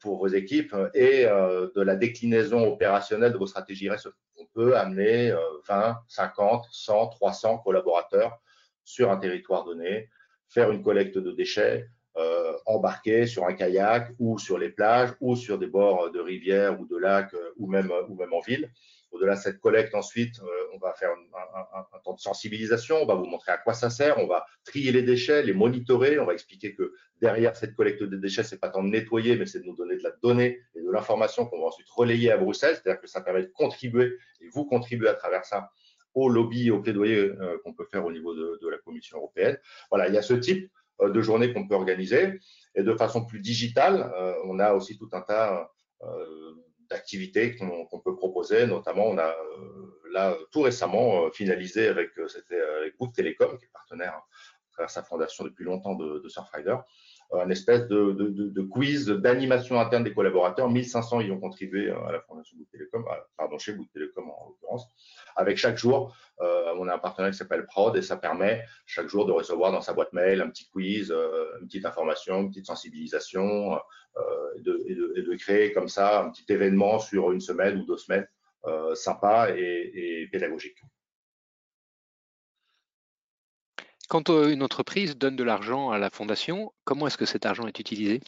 [0.00, 4.08] pour vos équipes et de la déclinaison opérationnelle de vos stratégies RSE.
[4.38, 5.34] On peut amener
[5.66, 8.38] 20, 50, 100, 300 collaborateurs
[8.84, 10.10] sur un territoire donné,
[10.48, 15.34] faire une collecte de déchets, euh, embarquer sur un kayak ou sur les plages ou
[15.34, 18.70] sur des bords de rivières ou de lacs euh, ou même en ville.
[19.12, 23.14] Au-delà de cette collecte, ensuite, euh, on va faire un, temps de sensibilisation, on va
[23.14, 26.32] vous montrer à quoi ça sert, on va trier les déchets, les monitorer, on va
[26.32, 29.66] expliquer que derrière cette collecte de déchets, c'est pas tant de nettoyer, mais c'est de
[29.66, 33.00] nous donner de la donnée et de l'information qu'on va ensuite relayer à Bruxelles, c'est-à-dire
[33.00, 35.70] que ça permet de contribuer, et vous contribuez à travers ça
[36.14, 37.30] au lobby, au plaidoyer
[37.64, 39.58] qu'on peut faire au niveau de, la Commission européenne.
[39.90, 40.70] Voilà, il y a ce type
[41.02, 42.38] euh, de journées qu'on peut organiser.
[42.74, 45.70] Et de façon plus digitale, euh, on a aussi tout un tas
[46.02, 46.54] euh,
[46.92, 48.66] d'activités qu'on peut proposer.
[48.66, 49.34] Notamment, on a
[50.12, 54.22] là tout récemment finalisé avec, c'était avec Bouygues Télécom, qui est partenaire hein,
[54.68, 56.76] à travers sa fondation depuis longtemps de, de Surfrider,
[57.40, 60.68] un espèce de, quiz d'animation interne des collaborateurs.
[60.68, 63.04] 1500 y ont contribué à la fondation Bouygues Télécom,
[63.36, 64.86] pardon, chez Bouygues Télécom en l'occurrence.
[65.36, 69.08] Avec chaque jour, euh, on a un partenaire qui s'appelle Prod et ça permet chaque
[69.08, 72.50] jour de recevoir dans sa boîte mail un petit quiz, euh, une petite information, une
[72.50, 73.78] petite sensibilisation euh,
[74.56, 77.80] et de, et, de, et, de, créer comme ça un petit événement sur une semaine
[77.80, 78.26] ou deux semaines
[78.94, 80.78] sympa et, et pédagogique.
[84.08, 87.78] Quand une entreprise donne de l'argent à la fondation, comment est-ce que cet argent est
[87.78, 88.20] utilisé?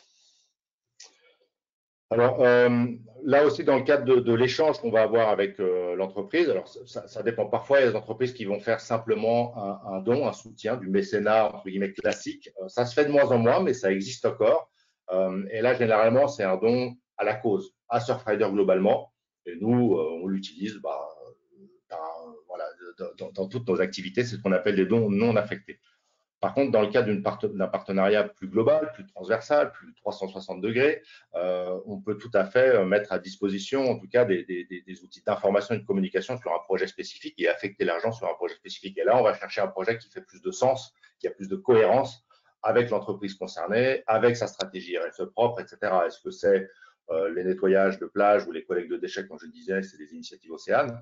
[2.11, 2.87] Alors euh,
[3.25, 6.69] là aussi, dans le cadre de, de l'échange qu'on va avoir avec euh, l'entreprise, alors
[6.69, 7.47] ça, ça, dépend.
[7.47, 10.77] Parfois, il y a des entreprises qui vont faire simplement un, un don, un soutien,
[10.77, 12.51] du mécénat entre guillemets classique.
[12.63, 14.71] Euh, ça se fait de moins en moins, mais ça existe encore.
[15.11, 19.13] Euh, et là, généralement, c'est un don à la cause, à Surfrider globalement.
[19.47, 21.09] Et nous, euh, on l'utilise bah,
[23.35, 24.25] dans, toutes nos activités.
[24.25, 25.81] C'est ce qu'on appelle des dons non affectés.
[26.41, 31.03] Par contre, dans le cadre d'un partenariat plus global, plus transversal, plus 360 degrés,
[31.37, 35.75] euh, on peut tout à fait mettre à disposition, en tout cas, des outils d'information
[35.75, 38.99] et de communication sur un projet spécifique et affecter l'argent sur un projet spécifique.
[38.99, 41.49] Et là, on va chercher un projet qui fait plus de sens, qui a plus
[41.49, 42.27] de cohérence
[42.65, 45.93] avec l'entreprise concernée, avec sa stratégie RSE propre, etc.
[46.07, 46.69] Est-ce que c'est
[47.11, 49.99] euh, les nettoyages de plages ou les collectes de déchets, comme je le disais, c'est
[49.99, 51.01] des initiatives océanes?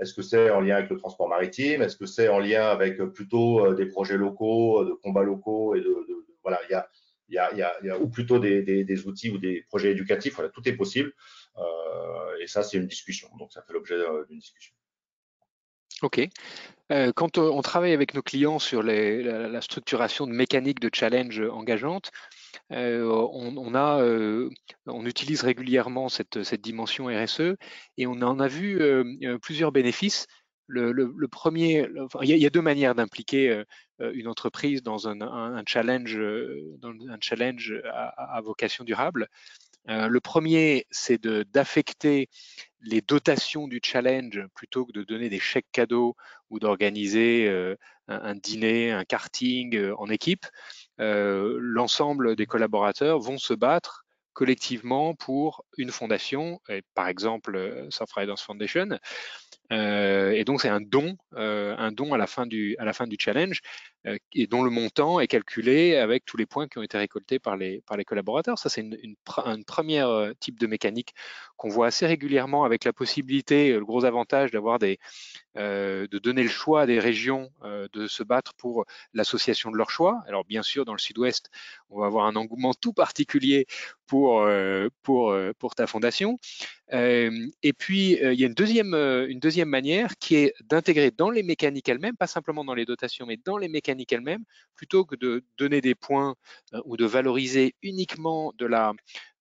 [0.00, 1.82] Est-ce que c'est en lien avec le transport maritime?
[1.82, 5.76] Est-ce que c'est en lien avec euh, plutôt euh, des projets locaux, de combats locaux
[5.76, 5.94] et de,
[6.42, 6.88] voilà, il y a,
[7.28, 10.34] y a, y a, ou plutôt des, des, outils ou des projets éducatifs.
[10.34, 11.12] Voilà, tout est possible.
[12.40, 13.30] Et ça, c'est une discussion.
[13.38, 13.96] Donc, ça fait l'objet
[14.28, 14.74] d'une discussion.
[16.02, 16.20] Ok.
[16.92, 22.10] Euh, quand on travaille avec nos clients sur la, structuration de mécaniques de challenge engageantes,
[22.72, 24.50] euh, on, euh,
[25.04, 27.56] utilise régulièrement cette, dimension RSE
[27.96, 30.26] et on en a vu euh, plusieurs bénéfices.
[30.66, 31.86] Le, premier,
[32.22, 33.62] il, y a, deux manières d'impliquer
[34.00, 36.18] une entreprise dans un, challenge,
[38.16, 39.28] à vocation durable.
[39.88, 42.28] Euh, le premier, c'est d'affecter
[42.80, 46.16] les dotations du challenge plutôt que de donner des chèques cadeaux
[46.50, 47.76] ou d'organiser euh,
[48.08, 50.46] un, dîner, un karting euh, en équipe.
[50.98, 58.38] L'ensemble des collaborateurs vont se battre collectivement pour une fondation, et par exemple euh, Surfriders
[58.38, 58.98] Foundation.
[59.74, 62.92] Euh, et donc c'est un don, euh, un don à la fin du à la
[62.92, 63.60] fin du challenge,
[64.06, 67.38] euh, et dont le montant est calculé avec tous les points qui ont été récoltés
[67.38, 68.58] par les par les collaborateurs.
[68.58, 69.16] Ça c'est une, une,
[69.64, 71.14] première type de mécanique
[71.56, 74.98] qu'on voit assez régulièrement avec la possibilité, le gros avantage d'avoir des
[75.56, 77.50] de donner le choix à des régions
[77.92, 80.22] de se battre pour l'association de leur choix.
[80.26, 81.48] Alors bien sûr, dans le sud-ouest,
[81.90, 83.66] on va avoir un engouement tout particulier
[84.06, 84.46] pour,
[85.02, 86.36] pour, pour ta fondation.
[86.92, 91.42] et puis, il y a une deuxième, une deuxième manière qui est d'intégrer dans les
[91.42, 95.44] mécaniques elles-mêmes, pas simplement dans les dotations, mais dans les mécaniques elles-mêmes, plutôt que de
[95.58, 96.34] donner des points
[96.84, 98.92] ou de valoriser uniquement de la,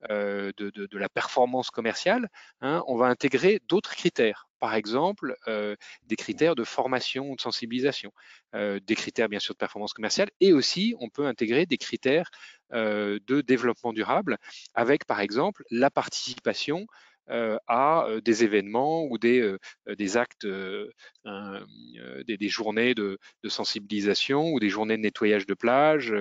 [0.09, 2.29] de, de, la performance commerciale,
[2.62, 4.47] hein, on va intégrer d'autres critères.
[4.63, 8.13] Par exemple, euh, des critères de formation ou de sensibilisation,
[8.55, 12.31] euh, des critères bien sûr de performance commerciale, et aussi on peut intégrer des critères
[12.71, 14.38] euh, de développement durable
[14.73, 19.57] avec par exemple la participation euh, à euh, des événements ou des, euh,
[19.95, 26.13] des actes, des, journées de, de, sensibilisation ou des journées de nettoyage de plage.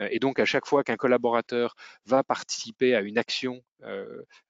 [0.00, 1.74] et donc, à chaque fois qu'un collaborateur
[2.06, 3.62] va participer à une action,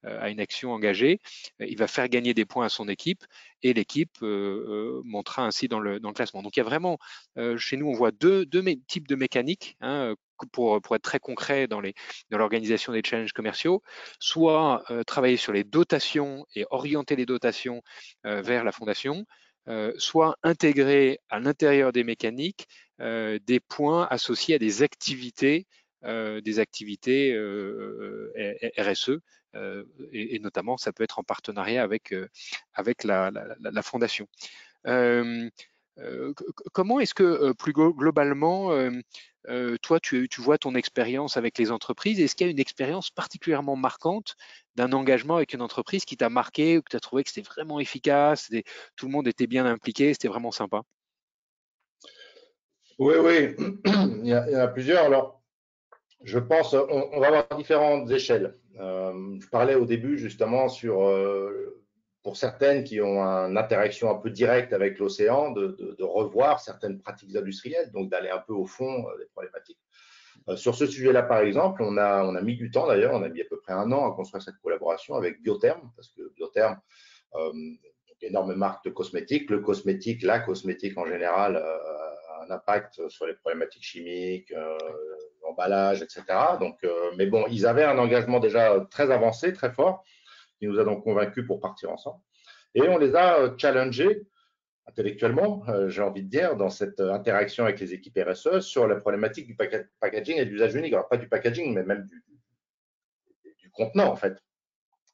[0.02, 1.20] à une action engagée,
[1.58, 3.24] il va faire gagner des points à son équipe
[3.62, 6.42] et l'équipe montera ainsi dans le, dans le classement.
[6.42, 6.98] Donc, il y a vraiment,
[7.56, 9.76] chez nous, on voit deux, deux types de mécaniques.
[9.80, 10.14] Hein,
[10.52, 11.80] pour, pour, être très concret dans
[12.30, 13.82] l'organisation des challenges commerciaux,
[14.18, 17.82] soit euh, travailler sur les dotations et orienter les dotations
[18.26, 19.24] euh, vers la fondation,
[19.68, 22.66] euh, soit intégrer à l'intérieur des mécaniques
[23.00, 25.66] euh, des points associés à des activités
[26.06, 27.34] des activités
[28.76, 29.20] RSE
[30.12, 32.14] et, notamment ça peut être en partenariat avec,
[32.74, 33.32] avec la
[33.82, 34.28] fondation.
[36.72, 38.70] Comment est-ce que plus globalement
[39.82, 42.20] toi, tu, vois ton expérience avec les entreprises?
[42.20, 44.36] Est-ce qu'il y a une expérience particulièrement marquante
[44.74, 47.48] d'un engagement avec une entreprise qui t'a marqué ou que tu as trouvé que c'était
[47.48, 48.50] vraiment efficace,
[48.96, 50.82] tout le monde était bien impliqué, c'était vraiment sympa?
[52.98, 53.54] Oui, oui,
[54.22, 55.04] il y, en a plusieurs.
[55.04, 55.42] Alors,
[56.22, 58.56] je pense, on, va avoir différentes échelles.
[58.76, 61.02] je parlais au début justement sur
[62.24, 67.36] pour certaines qui ont une interaction un peu directe avec l'océan, de, revoir certaines pratiques
[67.36, 69.78] industrielles, donc d'aller un peu au fond euh, des problématiques.
[70.48, 73.22] Euh, sur ce sujet-là, par exemple, on a, on a mis du temps d'ailleurs, on
[73.22, 76.32] a mis à peu près un an à construire cette collaboration avec Biotherm, parce que
[76.34, 76.80] Biotherm,
[77.34, 77.52] euh,
[78.22, 83.26] énorme marque de cosmétiques, le cosmétique, la cosmétique en général, euh, a un impact sur
[83.26, 84.52] les problématiques chimiques,
[85.42, 86.22] l'emballage, etc.
[86.58, 86.78] Donc,
[87.16, 90.04] mais bon, ils avaient un engagement déjà très avancé, très fort
[90.66, 92.20] nous a donc convaincus pour partir ensemble.
[92.74, 94.26] Et on les a euh, challengés
[94.86, 98.86] intellectuellement, euh, j'ai envie de dire, dans cette euh, interaction avec les équipes RSE sur
[98.86, 100.92] la problématique du packaging et de l'usage unique.
[100.92, 102.22] Alors, pas du packaging, mais même du,
[103.72, 104.36] contenant, en fait.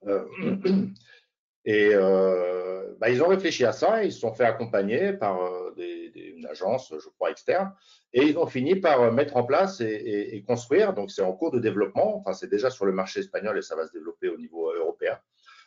[1.64, 5.38] et bah, ils ont réfléchi à ça, ils se sont fait accompagner par
[5.78, 7.72] une agence, je crois, externe,
[8.12, 11.52] et ils ont fini par mettre en place et, et construire, donc c'est en cours
[11.52, 14.36] de développement, enfin c'est déjà sur le marché espagnol et ça va se développer au
[14.36, 14.70] niveau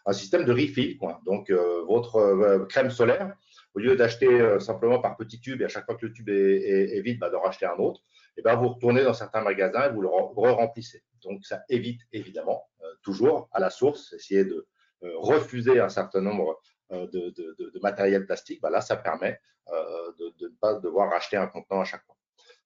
[0.06, 0.98] un système de refill.
[0.98, 1.22] Quoi.
[1.26, 3.36] Donc, euh, votre euh, crème solaire,
[3.74, 6.30] au lieu d'acheter euh, simplement par petits tubes et à chaque fois que le tube
[6.30, 8.02] est, vide, bah, racheter un autre,
[8.38, 11.04] et ben, vous retournez dans certains magasins et vous le re-remplissez.
[11.24, 12.64] Donc, ça évite évidemment
[13.02, 14.68] toujours à la source, essayer de
[15.02, 18.62] refuser un certain nombre de, de, de, matériel plastique.
[18.62, 19.40] Bah, là, ça permet
[19.70, 22.13] de, ne pas devoir racheter un contenant à chaque fois.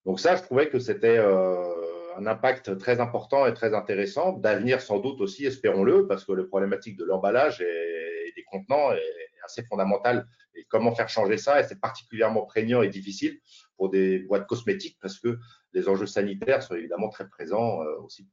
[0.08, 5.00] Donc ça, je trouvais que c'était un impact très important et très intéressant, d'avenir sans
[5.00, 10.26] doute aussi, espérons-le, parce que le problématique de l'emballage et, des contenants est assez fondamental.
[10.56, 11.60] Et comment faire changer ça?
[11.60, 13.40] Et c'est particulièrement prégnant et difficile
[13.76, 15.40] pour des boîtes cosmétiques parce que
[15.74, 18.30] les enjeux sanitaires sont évidemment très présents euh, aussi.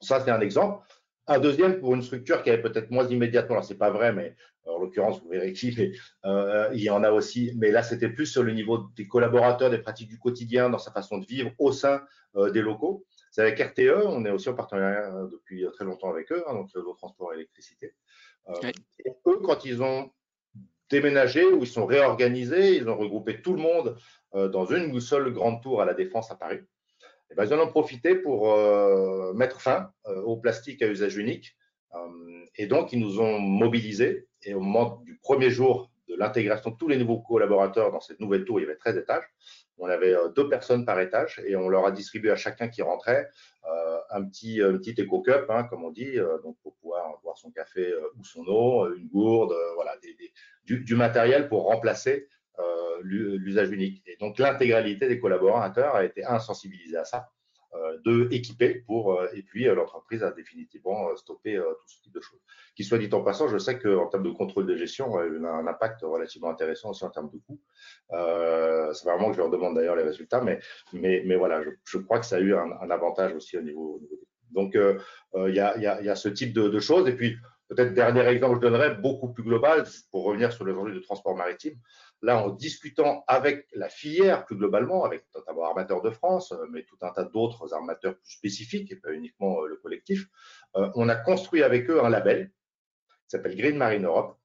[0.00, 0.84] Ça, c'est un exemple.
[1.28, 4.34] Un deuxième pour une structure qui est peut-être moins immédiatement, c'est pas vrai, mais
[4.66, 5.92] en l'occurrence, vous verrez qui, mais
[6.24, 7.52] euh, il y en a aussi.
[7.56, 10.92] Mais là, c'était plus sur le niveau des collaborateurs, des pratiques du quotidien, dans sa
[10.92, 12.02] façon de vivre au sein
[12.36, 13.04] euh, des locaux.
[13.30, 16.54] C'est avec RTE, on est aussi en partenariat euh, depuis très longtemps avec eux, hein,
[16.54, 17.94] donc le transport et électricité.
[19.04, 20.10] Et eux, quand ils ont
[20.90, 23.96] déménagé ou ils sont réorganisés, ils ont regroupé tout le monde
[24.34, 26.58] dans une seule grande tour à la Défense à Paris.
[27.30, 28.54] Et ben, ils en ont profité pour
[29.34, 31.56] mettre fin au plastique à usage unique.
[32.56, 36.76] et donc, ils nous ont mobilisés et au moment du premier jour de l'intégration de
[36.76, 39.24] tous les nouveaux collaborateurs dans cette nouvelle tour, il y avait 13 étages.
[39.78, 42.82] On avait euh, deux personnes par étage et on leur a distribué à chacun qui
[42.82, 43.28] rentrait
[43.64, 47.92] euh, un petit, petit éco-cup, hein, comme on dit, euh, pour pouvoir boire son café
[48.18, 49.96] ou son eau, une gourde, voilà,
[50.64, 52.28] du, matériel pour remplacer
[53.04, 54.00] l'usage unique.
[54.06, 57.30] Et donc l'intégralité des collaborateurs a été insensibilisée à ça.
[57.92, 62.12] Euh, de équiper pour, euh, et puis euh, l'entreprise a définitivement stoppé tout ce type
[62.12, 62.40] de choses.
[62.74, 65.52] Qui soit dit en passant, je sais qu'en termes de contrôle de gestion, il a
[65.52, 67.60] un impact relativement intéressant aussi en termes de coûts.
[68.10, 70.58] c'est vraiment que je leur demande d'ailleurs les résultats, mais,
[70.92, 74.00] mais, mais voilà, je, crois que ça a eu un, avantage aussi au niveau.
[74.50, 77.08] donc, il y, a, y, a, y, a, ce type de, de choses.
[77.08, 77.36] Et puis,
[77.68, 81.00] peut-être dernier exemple que je donnerais, beaucoup plus global, pour revenir sur les enjeux de
[81.00, 81.74] transport maritime
[82.22, 86.84] là, en discutant avec la filière plus globalement, avec notamment Armateurs de France, euh, mais
[86.84, 90.28] tout un tas d'autres armateurs plus spécifiques et pas uniquement euh, le collectif,
[90.76, 92.50] euh, on a construit avec eux un label
[93.08, 94.38] qui s'appelle Green Marine Europe,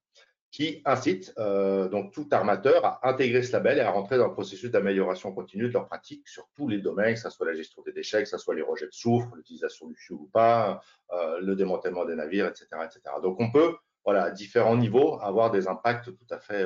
[0.50, 4.72] qui incite donc tout armateur à intégrer ce label et à rentrer dans le processus
[4.72, 7.92] d'amélioration continue de leurs pratiques sur tous les domaines, que ce soit la gestion des
[7.92, 12.06] déchets, que ce soit les rejets de soufre, l'utilisation du fioul ou pas, le démantèlement
[12.06, 13.02] des navires, etc., etc.
[13.22, 16.66] Donc on peut, voilà, à différents niveaux, avoir des impacts tout à fait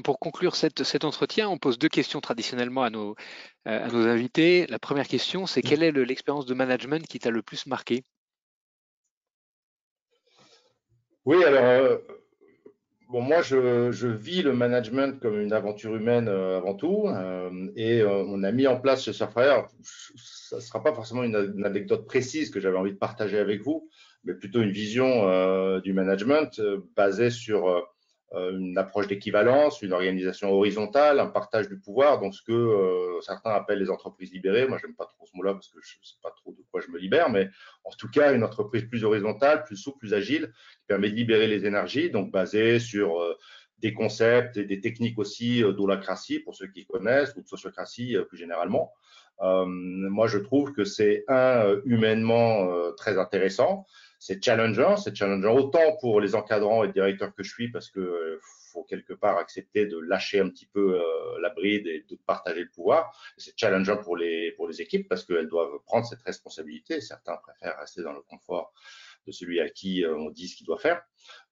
[0.00, 3.14] pour conclure cet entretien, on pose deux questions traditionnellement à nos,
[3.68, 4.66] euh, invités.
[4.68, 8.04] La première question, c'est quelle est l'expérience de management qui t'a le plus marqué?
[11.24, 11.98] Oui, alors, euh,
[13.08, 17.08] moi, je, vis le management comme une aventure humaine euh, avant tout.
[17.76, 19.66] et on a mis en place chez Surfire,
[20.16, 23.90] ça ne sera pas forcément une, anecdote précise que j'avais envie de partager avec vous,
[24.24, 26.60] mais plutôt une vision du management
[26.96, 27.91] basée sur
[28.34, 33.50] une approche d'équivalence, une organisation horizontale, un partage du pouvoir, donc ce que euh, certains
[33.50, 34.66] appellent les entreprises libérées.
[34.66, 36.90] Moi, j'aime pas trop ce mot-là parce que je sais pas trop de quoi je
[36.90, 37.50] me libère, mais
[37.84, 41.46] en tout cas, une entreprise plus horizontale, plus souple, plus agile, qui permet de libérer
[41.46, 43.36] les énergies, donc basée sur euh,
[43.78, 48.38] des concepts et des techniques aussi d'holacratie, pour ceux qui connaissent, ou de sociocratie plus
[48.38, 48.92] généralement.
[49.40, 53.84] moi, je trouve que c'est un humainement très intéressant.
[54.24, 58.38] C'est challengeant, c'est challengeant autant pour les encadrants et directeurs que je suis, parce que
[58.72, 62.60] faut quelque part accepter de lâcher un petit peu euh, la bride et de partager
[62.60, 63.12] le pouvoir.
[63.36, 67.00] C'est challengeant pour les, pour les équipes parce qu'elles doivent prendre cette responsabilité.
[67.00, 68.72] Certains préfèrent rester dans le confort
[69.26, 71.02] de celui à qui euh, on dit ce qu'il doit faire.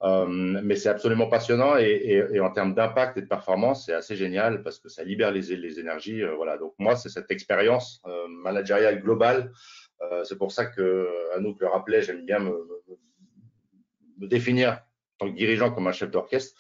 [0.03, 4.63] Euh, mais c'est absolument passionnant et, en termes d'impact et de performance, c'est assez génial
[4.63, 6.23] parce que ça libère les, les énergies.
[6.37, 6.57] voilà.
[6.57, 9.53] Donc moi, c'est cette expérience managériale globale.
[10.25, 12.51] C'est pour ça que Anouk le rappelait, j'aime bien me,
[14.19, 16.55] me, définir en tant que dirigeant comme un chef d'orchestre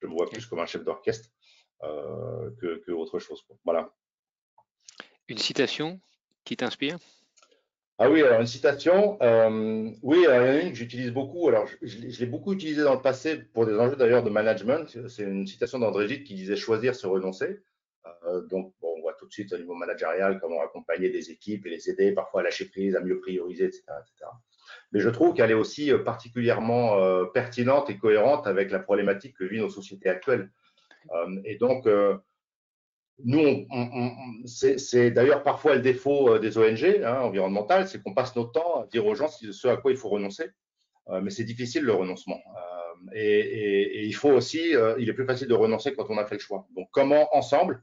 [0.00, 1.30] je me vois plus comme un chef d'orchestre
[1.82, 3.44] euh, que, autre chose.
[3.64, 3.92] Voilà.
[5.28, 6.00] Une citation
[6.44, 6.98] qui t'inspire?
[7.98, 11.48] Ah oui, alors une citation, euh, oui, il y en a une que j'utilise beaucoup.
[11.48, 15.08] Alors, je, l'ai beaucoup utilisée dans le passé pour des enjeux d'ailleurs de management.
[15.08, 17.62] C'est une citation d'André Gide qui disait choisir, se renoncer.
[18.26, 18.95] Euh, donc, on voit
[19.26, 22.44] tout de suite au niveau managérial comment accompagner des équipes et les aider parfois à
[22.44, 23.82] lâcher prise, à mieux prioriser, etc.
[24.00, 24.30] etc
[24.92, 29.36] mais je trouve qu'elle est aussi euh, particulièrement euh, pertinente et cohérente avec la problématique
[29.36, 30.50] que vivent nos sociétés actuelles.
[31.12, 31.88] Euh, et donc,
[33.24, 33.66] nous,
[34.44, 38.86] c'est d'ailleurs parfois le défaut des ONG hein, environnementales, c'est qu'on passe notre temps à
[38.86, 40.50] dire aux gens ce à quoi il faut renoncer,
[41.22, 42.38] mais c'est difficile le renoncement.
[43.14, 46.40] Et, il faut aussi, il est plus facile de renoncer quand on a fait le
[46.40, 46.66] choix.
[46.76, 47.82] Donc, comment ensemble,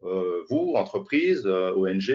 [0.00, 2.14] vous, entreprises, ONG,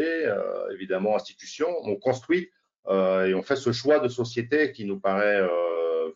[0.71, 2.49] évidemment institutions, on construit
[2.87, 6.11] euh, et on fait ce choix de société qui nous paraît euh,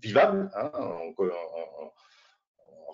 [0.00, 1.12] vivable, hein, en,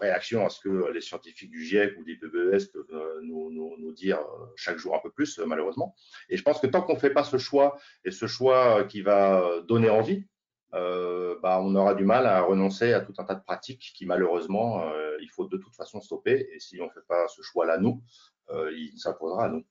[0.00, 3.76] réaction à ce que les scientifiques du GIEC ou du PBES peuvent euh, nous, nous,
[3.78, 4.18] nous, dire
[4.56, 5.94] chaque jour un peu plus, malheureusement.
[6.28, 9.00] Et je pense que tant qu'on ne fait pas ce choix, et ce choix qui
[9.00, 10.26] va donner envie,
[10.74, 14.06] euh, bah, on aura du mal à renoncer à tout un tas de pratiques qui,
[14.06, 16.48] malheureusement, euh, il faut de toute façon stopper.
[16.52, 18.02] Et si on ne fait pas ce choix-là, nous,
[18.50, 19.64] euh, il s'imposera à nous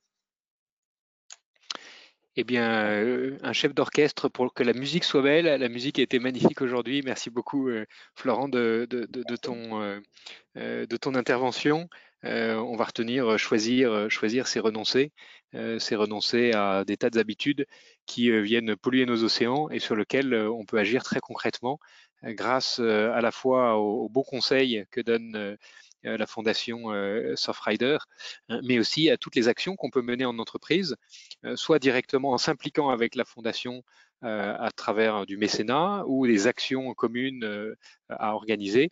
[2.38, 5.46] eh bien, euh, un chef d'orchestre pour que la musique soit belle.
[5.46, 7.02] La musique a été magnifique aujourd'hui.
[7.04, 7.70] Merci beaucoup,
[8.16, 8.88] Florent, de,
[9.42, 10.02] ton,
[10.56, 11.90] de ton intervention.
[12.24, 15.12] on va retenir, choisir, choisir, c'est renoncer.
[15.52, 17.66] c'est renoncer à des tas d'habitudes
[18.06, 21.80] qui viennent polluer nos océans et sur lesquels on peut agir très concrètement
[22.24, 25.58] grâce à la fois aux, aux beaux conseils que donne
[26.06, 27.98] euh, la fondation euh, Softrider,
[28.50, 30.96] hein, mais aussi à toutes les actions qu'on peut mener en entreprise,
[31.46, 33.84] euh, soit directement en s'impliquant avec la fondation
[34.22, 37.76] à travers du mécénat ou des actions communes
[38.10, 38.92] à organiser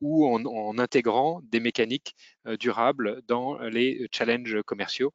[0.00, 2.14] ou en, intégrant des mécaniques
[2.58, 5.12] durables dans les challenges commerciaux,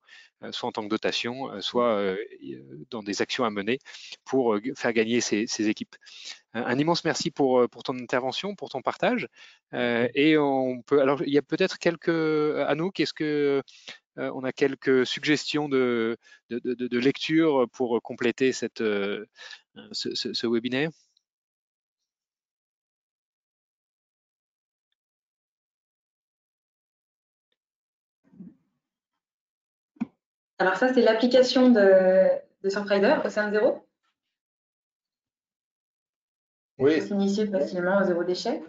[0.52, 2.16] soit en tant que dotation, soit
[2.90, 3.80] dans des actions à mener
[4.26, 5.96] pour faire gagner ces, ces équipes.
[6.54, 9.28] Un, immense merci pour, pour ton intervention, pour ton partage.
[9.74, 12.10] et on peut, alors il y a peut-être quelques,
[12.68, 13.62] Anouk, est-ce que euh,
[14.20, 16.18] on a quelques suggestions de,
[16.50, 19.26] lecture pour compléter cette, euh,
[19.92, 20.90] ce, webinaire.
[30.58, 32.28] Alors ça, c'est l'application de,
[32.64, 33.86] de Surfrider au sein de zéro.
[36.80, 37.02] Oui.
[37.02, 38.62] s'initier facilement au zéro déchet.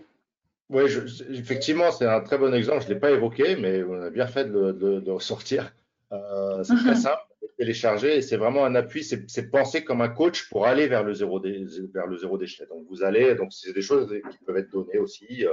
[0.70, 0.82] Oui,
[1.30, 2.82] effectivement, c'est un très bon exemple.
[2.82, 5.74] Je ne l'ai pas évoqué, mais on a bien fait de, le ressortir.
[6.12, 7.22] Euh, c'est très simple,
[7.58, 9.02] télécharger et c'est vraiment un appui.
[9.02, 12.66] C'est penser comme un coach pour aller vers le zéro, vers le zéro déchet.
[12.66, 15.52] Donc, vous allez, donc c'est des choses qui peuvent être données aussi euh,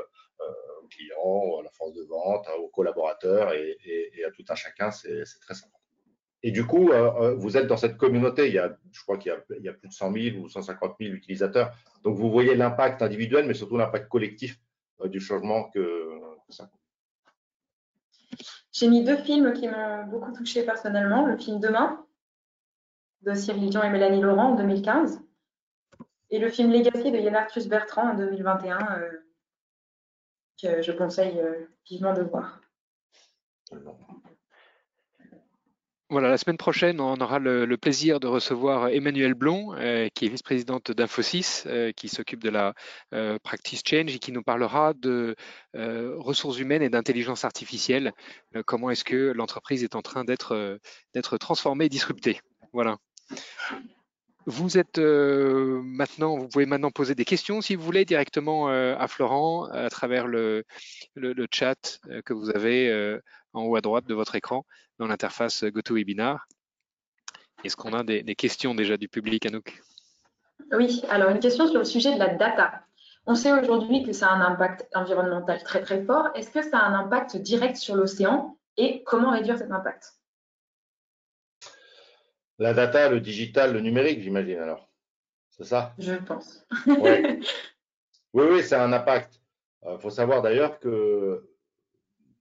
[0.84, 4.92] aux clients, à la force de vente, aux collaborateurs et, à tout un chacun.
[4.92, 5.74] C'est très simple.
[6.44, 8.50] Et du coup, euh, vous êtes dans cette communauté.
[8.50, 11.16] Il y a, je crois qu'il y, a plus de 100 000 ou 150 000
[11.16, 11.76] utilisateurs.
[12.04, 14.67] Donc, vous voyez l'impact individuel, mais surtout l'impact collectif euh,
[15.06, 16.70] du changement que, ça.
[18.72, 21.26] J'ai mis deux films qui m'ont beaucoup touché personnellement.
[21.26, 22.06] Le film Demain
[23.22, 25.22] de Cyril Dion et Mélanie Laurent en 2015
[26.30, 29.10] et le film Legacy de Yann Arthus Bertrand en 2021 euh,
[30.62, 32.62] que je conseille euh, vivement de voir.
[36.10, 40.30] Voilà, la semaine prochaine, on aura le, plaisir de recevoir Emmanuel Blon, euh, qui est
[40.30, 42.74] vice-présidente d'Infosys, euh, qui s'occupe de la
[43.14, 45.36] euh, practice change et qui nous parlera de
[45.74, 48.14] ressources humaines et d'intelligence artificielle.
[48.66, 50.80] comment est-ce que l'entreprise est en train d'être
[51.40, 52.40] transformée et disruptée.
[52.72, 52.98] Voilà.
[54.46, 59.66] Vous êtes maintenant, vous pouvez maintenant poser des questions si vous voulez directement à Florent
[59.66, 60.64] à travers le
[61.52, 63.20] chat que vous avez
[63.58, 64.66] en haut à droite de votre écran
[65.00, 66.48] dans l'interface GoToWebinar.
[67.64, 69.82] Est-ce qu'on a des, questions déjà du public, Anouk?
[70.72, 72.82] Oui, alors une question sur le sujet de la data.
[73.26, 76.30] On sait aujourd'hui que ça a un impact environnemental très très fort.
[76.36, 80.14] Est-ce que ça a un impact direct sur l'océan et comment réduire cet impact?
[82.60, 84.90] La data, le digital, le numérique, j'imagine alors.
[85.50, 85.94] C'est ça?
[85.98, 86.66] Je pense.
[86.88, 87.42] oui,
[88.34, 89.42] oui, c'est un impact.
[89.84, 91.50] Il euh, faut savoir d'ailleurs que,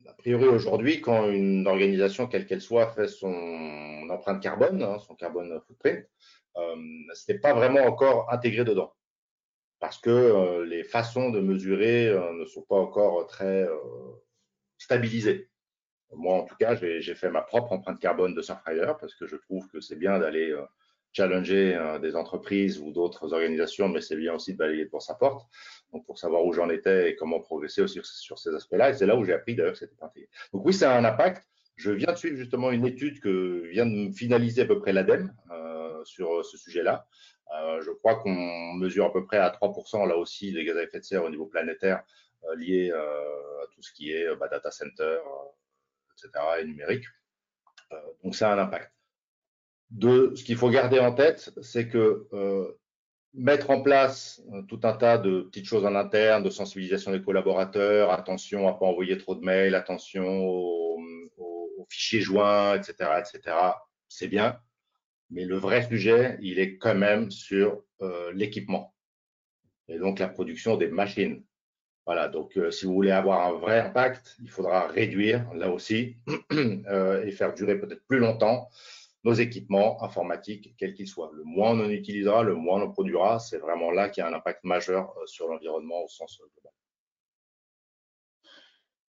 [0.09, 5.15] a priori aujourd'hui, quand une organisation, quelle qu'elle soit, fait son empreinte carbone, hein, son
[5.15, 6.07] carbone footprint,
[6.57, 6.77] euh,
[7.15, 8.95] ce n'est pas vraiment encore intégré dedans
[9.79, 13.69] parce que euh, les façons de mesurer euh, ne sont pas encore très
[14.79, 15.51] stabilisées.
[16.13, 19.37] Moi, en tout cas, j'ai fait ma propre empreinte carbone de Surfrider parce que je
[19.37, 20.57] trouve que c'est bien d'aller
[21.13, 25.47] challenger des entreprises ou d'autres organisations, mais c'est bien aussi de balayer pour sa porte,
[25.93, 28.91] donc pour savoir où j'en étais et comment progresser aussi sur ces aspects-là.
[28.91, 30.29] Et c'est là où j'ai appris d'ailleurs que c'était intégré.
[30.53, 31.47] Donc oui, ça a un impact.
[31.77, 35.33] Je viens de suivre justement une étude que vient de finaliser à peu près l'ADEME
[36.07, 37.07] sur ce sujet-là.
[37.55, 40.83] Euh, je crois qu'on mesure à peu près à 3% là aussi des gaz à
[40.83, 42.03] effet de serre au niveau planétaire
[42.45, 45.19] euh, liés euh, à tout ce qui est bah, data center,
[46.13, 46.45] etc.
[46.61, 47.05] et numérique.
[48.25, 48.96] donc ça a un impact.
[49.91, 52.27] De, ce qu'il faut garder en tête, c'est que
[53.35, 58.11] mettre en place tout un tas de petites choses en interne, de sensibilisation des collaborateurs,
[58.11, 60.99] attention à pas envoyer trop de mails, attention aux,
[61.37, 63.57] aux fichiers joints, etc., etc.,
[64.09, 64.59] c'est bien.
[65.31, 68.95] Mais le vrai sujet, il est quand même sur euh, l'équipement
[69.89, 71.45] et donc la production des machines.
[72.07, 76.17] Voilà, donc euh, si vous voulez avoir un vrai impact, il faudra réduire là aussi
[76.53, 78.69] euh, et faire durer peut-être plus longtemps
[79.27, 81.33] nos équipements informatiques, quels qu'ils soient.
[81.35, 83.41] Le moins on en utilisera, le moins on en produira.
[83.41, 86.73] C'est vraiment là qu'il y a un impact majeur sur l'environnement au sens global.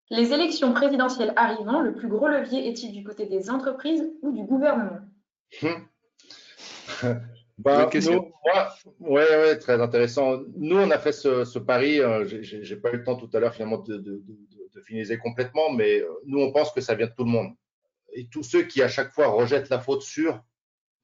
[0.09, 4.43] Les élections présidentielles arrivant, le plus gros levier est-il du côté des entreprises ou du
[4.43, 5.01] gouvernement?
[5.61, 5.87] Hum.
[7.59, 8.31] bah, question.
[8.99, 10.39] ouais, très intéressant.
[10.55, 11.99] Nous, on a fait ce, pari.
[11.99, 15.99] Euh, J'ai pas eu le temps tout à l'heure finalement de, de, finaliser complètement, mais
[15.99, 17.53] euh, nous, on pense que ça vient de tout le monde.
[18.17, 20.43] Et tous ceux qui à chaque fois rejettent la faute sur,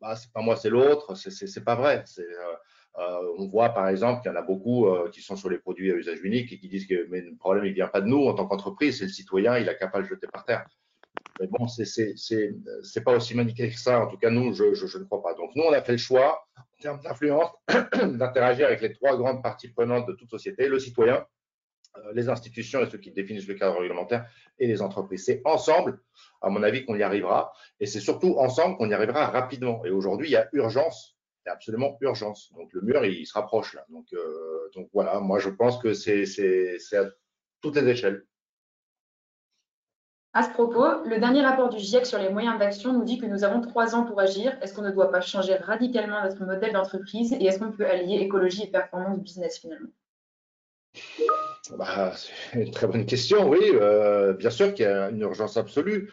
[0.01, 2.03] bah, c'est pas moi, c'est l'autre, c'est pas vrai.
[2.19, 5.91] Euh, on voit par exemple qu'il y en a beaucoup qui sont sur les produits
[5.91, 8.25] à usage unique et qui disent que mais le problème il vient pas de nous
[8.27, 10.65] en tant qu'entreprise, c'est le citoyen, il a qu'à pas le jeter par terre.
[11.39, 14.01] Mais bon, c'est pas aussi manichéen que ça.
[14.01, 15.33] En tout cas, nous, je, je, ne crois pas.
[15.33, 19.41] Donc, nous, on a fait le choix, en termes d'influence, d'interagir avec les trois grandes
[19.41, 21.23] parties prenantes de toute société, le citoyen, euh,
[22.13, 24.27] les institutions et ceux qui définissent le cadre réglementaire
[24.59, 25.25] et les entreprises.
[25.25, 26.01] C'est ensemble,
[26.41, 27.53] à mon avis, qu'on y arrivera.
[27.79, 29.83] Et c'est surtout ensemble qu'on y arrivera rapidement.
[29.85, 31.17] Et aujourd'hui, il y a urgence.
[31.45, 32.51] Il y a absolument urgence.
[32.53, 33.85] Donc, le mur, il se rapproche là.
[33.89, 36.23] Donc, euh, donc voilà, moi, je pense que c'est
[36.93, 37.05] à
[37.61, 38.25] toutes les échelles.
[40.35, 43.27] À ce propos, le dernier rapport du GIEC sur les moyens d'action nous dit que
[43.27, 44.57] nous avons trois ans pour agir.
[44.63, 48.15] Est-ce qu'on ne doit pas changer radicalement notre modèle d'entreprise et est-ce qu'on peut allier
[48.15, 49.89] écologie et performance business finalement?
[51.71, 53.59] Bah, C'est une très bonne question, oui.
[53.63, 56.11] Euh, bien sûr qu'il y a une urgence absolue.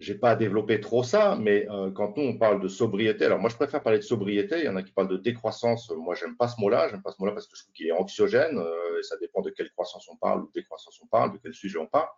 [0.00, 3.40] Je n'ai pas développé trop ça, mais euh, quand nous, on parle de sobriété, alors
[3.40, 4.58] moi, je préfère parler de sobriété.
[4.58, 5.90] Il y en a qui parlent de décroissance.
[5.90, 6.88] Moi, j'aime pas ce mot-là.
[6.88, 8.58] J'aime pas ce mot-là parce que je trouve qu'il est anxiogène.
[8.58, 11.38] Euh, et ça dépend de quelle croissance on parle ou de décroissance on parle, de
[11.42, 12.08] quel sujet on parle.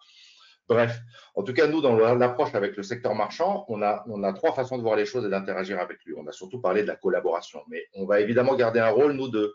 [0.69, 1.01] Bref,
[1.35, 4.53] en tout cas, nous, dans l'approche avec le secteur marchand, on a, on a trois
[4.53, 6.15] façons de voir les choses et d'interagir avec lui.
[6.17, 9.29] On a surtout parlé de la collaboration, mais on va évidemment garder un rôle, nous,
[9.29, 9.53] de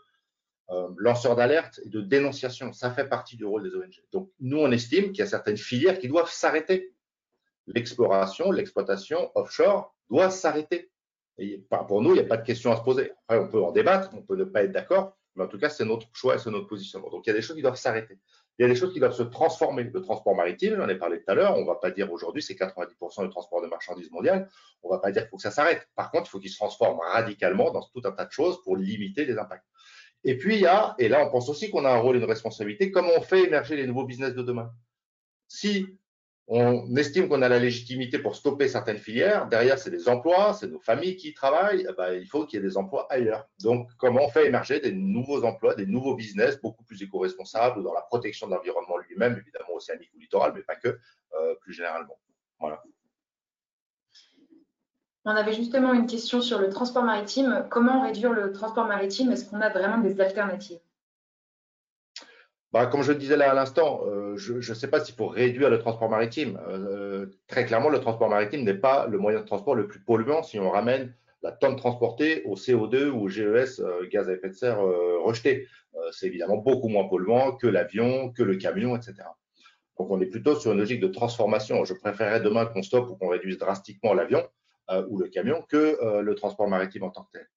[0.70, 2.72] euh, lanceur d'alerte et de dénonciation.
[2.72, 4.02] Ça fait partie du rôle des ONG.
[4.12, 6.92] Donc, nous, on estime qu'il y a certaines filières qui doivent s'arrêter.
[7.66, 10.90] L'exploration, l'exploitation offshore doit s'arrêter.
[11.88, 13.12] Pour nous, il n'y a pas de question à se poser.
[13.28, 15.68] Après, on peut en débattre, on peut ne pas être d'accord, mais en tout cas,
[15.68, 17.10] c'est notre choix et c'est notre positionnement.
[17.10, 18.18] Donc, il y a des choses qui doivent s'arrêter
[18.58, 19.84] il y a des choses qui doivent se transformer.
[19.84, 22.42] Le transport maritime, j'en ai parlé tout à l'heure, on ne va pas dire aujourd'hui
[22.42, 24.48] c'est 90% du transport de marchandises mondial,
[24.82, 25.88] on ne va pas dire qu'il faut que ça s'arrête.
[25.94, 28.76] Par contre, il faut qu'il se transforme radicalement dans tout un tas de choses pour
[28.76, 29.66] limiter les impacts.
[30.24, 32.18] Et puis il y a, et là on pense aussi qu'on a un rôle et
[32.18, 34.72] une responsabilité, comment on fait émerger les nouveaux business de demain.
[35.48, 35.98] Si
[36.48, 39.48] on estime qu'on a la légitimité pour stopper certaines filières.
[39.48, 41.86] Derrière, c'est des emplois, c'est nos familles qui travaillent.
[41.88, 43.48] Eh ben, il faut qu'il y ait des emplois ailleurs.
[43.60, 47.92] Donc, comment on fait émerger des nouveaux emplois, des nouveaux business beaucoup plus éco-responsables dans
[47.92, 52.16] la protection de l'environnement lui-même, évidemment océanique ou littoral, mais pas que, euh, plus généralement.
[52.60, 52.80] Voilà.
[55.28, 57.66] On avait justement une question sur le transport maritime.
[57.68, 59.32] Comment réduire le transport maritime?
[59.32, 60.78] Est-ce qu'on a vraiment des alternatives?
[62.72, 65.26] Bah, comme je le disais là à l'instant, euh, je ne sais pas s'il faut
[65.26, 66.60] réduire le transport maritime.
[66.68, 70.44] Euh, très clairement, le transport maritime n'est pas le moyen de transport le plus polluant
[70.44, 71.12] si on ramène
[71.42, 75.66] la tonne transportée au CO2 ou au GES, euh, gaz à effet de serre rejeté.
[76.12, 79.14] C'est évidemment beaucoup moins polluant que l'avion, que le camion, etc.
[79.98, 81.84] Donc on est plutôt sur une logique de transformation.
[81.84, 84.46] Je préférerais demain qu'on stoppe ou qu'on réduise drastiquement l'avion
[85.08, 87.48] ou le camion que le transport maritime en tant que tel.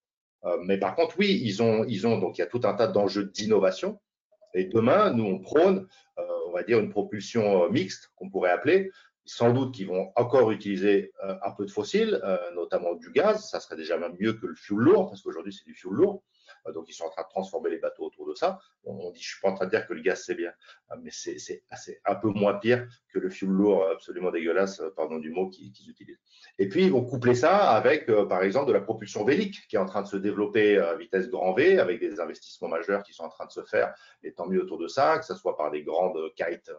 [0.64, 2.88] mais par contre, oui, ils ont, ils ont donc il y a tout un tas
[2.88, 4.00] d'enjeux d'innovation
[4.54, 8.92] Et demain, nous, on prône, on va dire, une propulsion mixte qu'on pourrait appeler,
[9.26, 12.20] sans doute qu'ils vont encore utiliser un peu de fossiles,
[12.56, 13.50] notamment du gaz.
[13.50, 16.24] Ça serait déjà même mieux que le fuel lourd, parce qu'aujourd'hui, c'est du fuel lourd.
[16.70, 18.60] Euh, donc, ils sont en train de transformer les bateaux autour de ça.
[18.84, 20.52] On dit, je suis pas en train de dire que le gaz, c'est bien,
[20.92, 21.62] euh, mais c'est
[22.06, 25.90] un peu moins pire que le fuel lourd absolument dégueulasse, euh, pardon du mot, qu'ils
[25.90, 26.20] utilisent.
[26.58, 29.80] Et puis, ils vont coupler ça avec, par exemple, de la propulsion vélique qui est
[29.80, 33.24] en train de se développer à vitesse grand V, avec des investissements majeurs qui sont
[33.24, 33.94] en train de se faire,
[34.24, 36.72] et tant mieux autour de ça, que ce soit par des grandes kites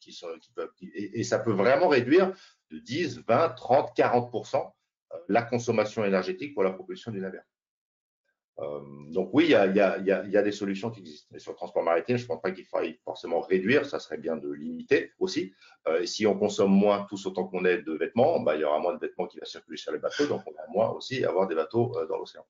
[0.00, 2.32] qui sont, qui peuvent, et, ça peut vraiment réduire
[2.70, 4.70] de 10, 20, 30, 40%
[5.28, 7.42] la consommation énergétique pour la propulsion du navire.
[8.60, 11.28] Euh, donc oui, il y, a, des solutions qui existent.
[11.32, 14.18] Mais sur le transport maritime, je ne pense pas qu'il faille forcément réduire, ça serait
[14.18, 15.52] bien de limiter aussi.
[15.88, 18.64] Euh, et si on consomme moins tous autant qu'on est de vêtements, bah, il y
[18.64, 21.24] aura moins de vêtements qui vont circuler sur les bateaux, donc on va moins aussi
[21.24, 22.44] avoir des bateaux euh, dans l'océan.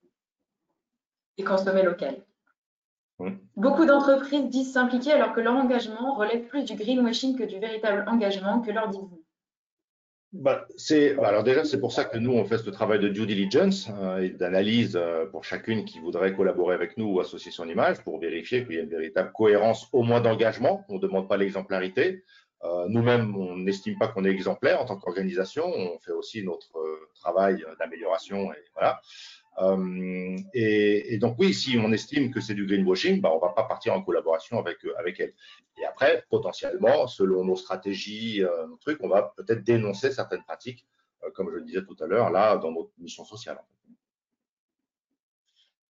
[1.39, 2.25] Et consommer local.
[3.57, 8.05] Beaucoup d'entreprises disent s'impliquer alors que leur engagement relève plus du greenwashing que du véritable
[8.09, 8.61] engagement.
[8.61, 9.24] Que leur dites-vous?
[10.35, 13.09] Bah, c'est bah, alors déjà c'est pour ça que nous on fait ce travail de
[13.09, 17.53] due diligence euh, et d'analyse euh, pour chacune qui voudrait collaborer avec nous ou associer
[17.53, 20.85] son image pour vérifier qu'il y a une véritable cohérence au moins d'engagement.
[20.89, 22.25] On ne demande pas l'exemplarité.
[22.65, 25.67] Euh, Nous-mêmes on n'estime pas qu'on est exemplaire en tant qu'organisation.
[25.67, 29.01] On fait aussi notre euh, travail d'amélioration et voilà.
[29.59, 33.51] Euh, et, et, donc oui, si on estime que c'est du greenwashing, bah, on va
[33.51, 35.33] pas partir en collaboration avec euh, avec elle.
[35.81, 40.87] Et après, potentiellement, selon nos stratégies, euh, nos trucs, on va peut-être dénoncer certaines pratiques,
[41.35, 43.59] comme je le disais tout à l'heure, là, dans notre mission sociale.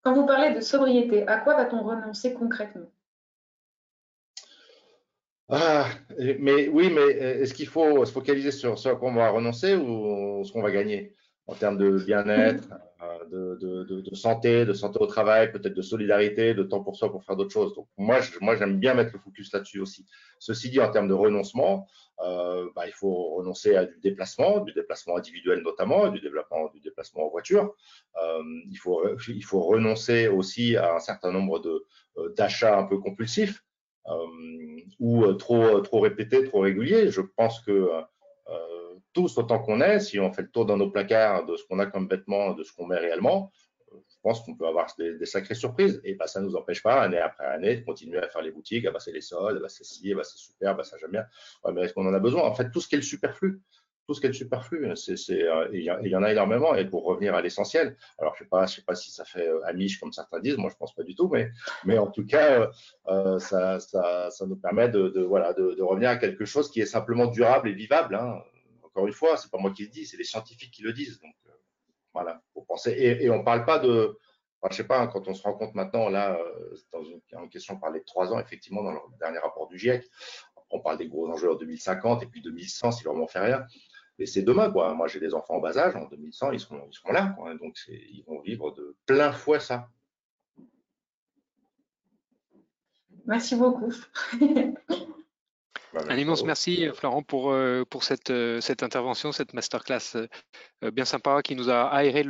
[0.03, 2.91] Quand vous parlez de sobriété, à quoi va-t-on renoncer concrètement?
[5.49, 5.87] Ah,
[6.41, 9.77] mais oui, mais est-ce qu'il faut se focaliser sur ce à quoi on va renoncer
[9.77, 11.15] ou ce qu'on va gagner?
[11.53, 12.69] En termes de bien-être,
[13.31, 17.25] de, de, santé, de santé au travail, peut-être de solidarité, de temps pour soi pour
[17.25, 17.75] faire d'autres choses.
[17.75, 20.07] Donc moi, moi, j'aime bien mettre le focus là-dessus aussi.
[20.39, 21.87] Ceci dit, en termes de renoncement,
[22.21, 27.31] euh, bah, il faut renoncer à du déplacement, du déplacement individuel notamment, du déplacement en
[27.31, 27.75] voiture.
[28.23, 31.85] Euh, il faut, il faut renoncer aussi à un certain nombre de
[32.19, 33.65] euh, d'achats un peu compulsifs
[34.07, 34.27] euh,
[35.01, 37.11] ou euh, trop trop répétés, trop réguliers.
[37.11, 37.91] Je pense que
[39.13, 41.79] tous autant qu'on est, si on fait le tour dans nos placards de ce qu'on
[41.79, 43.51] a comme vêtements, de ce qu'on met réellement,
[43.93, 46.01] je pense qu'on peut avoir des, sacrées surprises.
[46.05, 48.51] Et bah, ça ne nous empêche pas, année après année, de continuer à faire les
[48.51, 51.27] boutiques, à passer les soldes, bah, c'est si, bah, c'est super, bah, ça j'aime bien.
[51.73, 52.43] mais est-ce qu'on en a besoin?
[52.43, 53.61] En fait, tout ce qui est le superflu,
[54.07, 56.75] tout ce qui est le superflu, c'est, euh, il, y en a énormément.
[56.75, 59.49] Et pour revenir à l'essentiel, alors je sais pas, je sais pas si ça fait
[59.49, 61.51] euh, amiche comme certains disent, moi je pense pas du tout, mais,
[61.85, 62.71] mais en tout cas,
[63.09, 66.71] euh, ça, ça, ça, nous permet de, de voilà, de, de, revenir à quelque chose
[66.71, 68.17] qui est simplement durable et vivable.
[68.17, 68.43] Hein
[68.93, 71.19] encore une fois, c'est pas moi qui le dis, c'est les scientifiques qui le disent.
[71.21, 71.53] Donc, euh,
[72.13, 72.93] voilà, faut penser.
[72.93, 74.19] Et, on parle pas de,
[74.61, 77.21] enfin, je sais pas, hein, quand on se rend compte maintenant, là, euh, dans une,
[77.49, 80.05] question, on parlait de trois ans, effectivement, dans le dernier rapport du GIEC.
[80.71, 83.67] on parle des gros enjeux en 2050 et puis 2100 si vraiment on fait rien.
[84.19, 84.93] Et c'est demain, quoi.
[84.95, 87.55] Moi, j'ai des enfants en bas âge, en 2100, ils seront, ils seront là, quoi.
[87.55, 89.89] Donc, ils vont vivre de plein fouet ça.
[93.25, 93.93] Merci beaucoup.
[95.93, 100.91] Bah, Un immense merci, Florent, pour, euh, pour cette, euh, cette intervention, cette masterclass euh,
[100.91, 102.23] bien sympa qui nous a aéré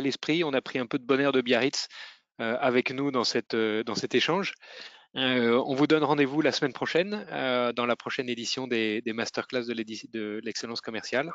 [0.00, 0.42] l'esprit.
[0.42, 1.88] On a pris un peu de bonheur de Biarritz
[2.38, 4.52] avec nous dans, cette, dans cet échange.
[5.16, 7.24] On vous donne rendez-vous la semaine prochaine
[7.74, 11.32] dans la prochaine édition des, des masterclass de l'excellence commerciale.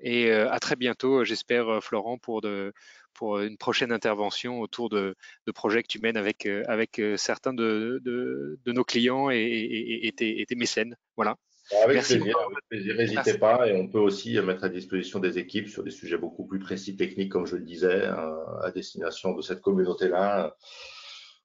[0.00, 2.72] Et à très bientôt, j'espère, Florent, pour de,
[3.14, 5.14] pour une prochaine intervention autour de,
[5.54, 10.12] projets que tu mènes avec, euh, avec euh, certains de, de, nos clients et, et,
[10.12, 10.96] tes, mécènes.
[11.16, 11.36] Voilà.
[11.84, 13.68] Avec plaisir, n'hésitez pas.
[13.68, 16.96] Et on peut aussi mettre à disposition des équipes sur des sujets beaucoup plus précis,
[16.96, 20.56] techniques, comme je le disais, euh, à destination de cette communauté-là.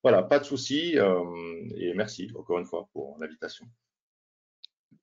[0.06, 0.95] Voilà, pas de souci.
[1.76, 3.66] et merci encore une fois pour l'invitation.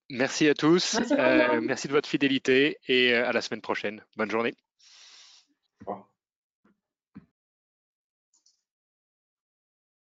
[0.09, 0.95] Merci à tous.
[0.95, 1.15] Merci,
[1.61, 4.01] merci, de votre fidélité et à la semaine prochaine.
[4.17, 4.55] Bonne journée.
[5.85, 6.12] Au revoir.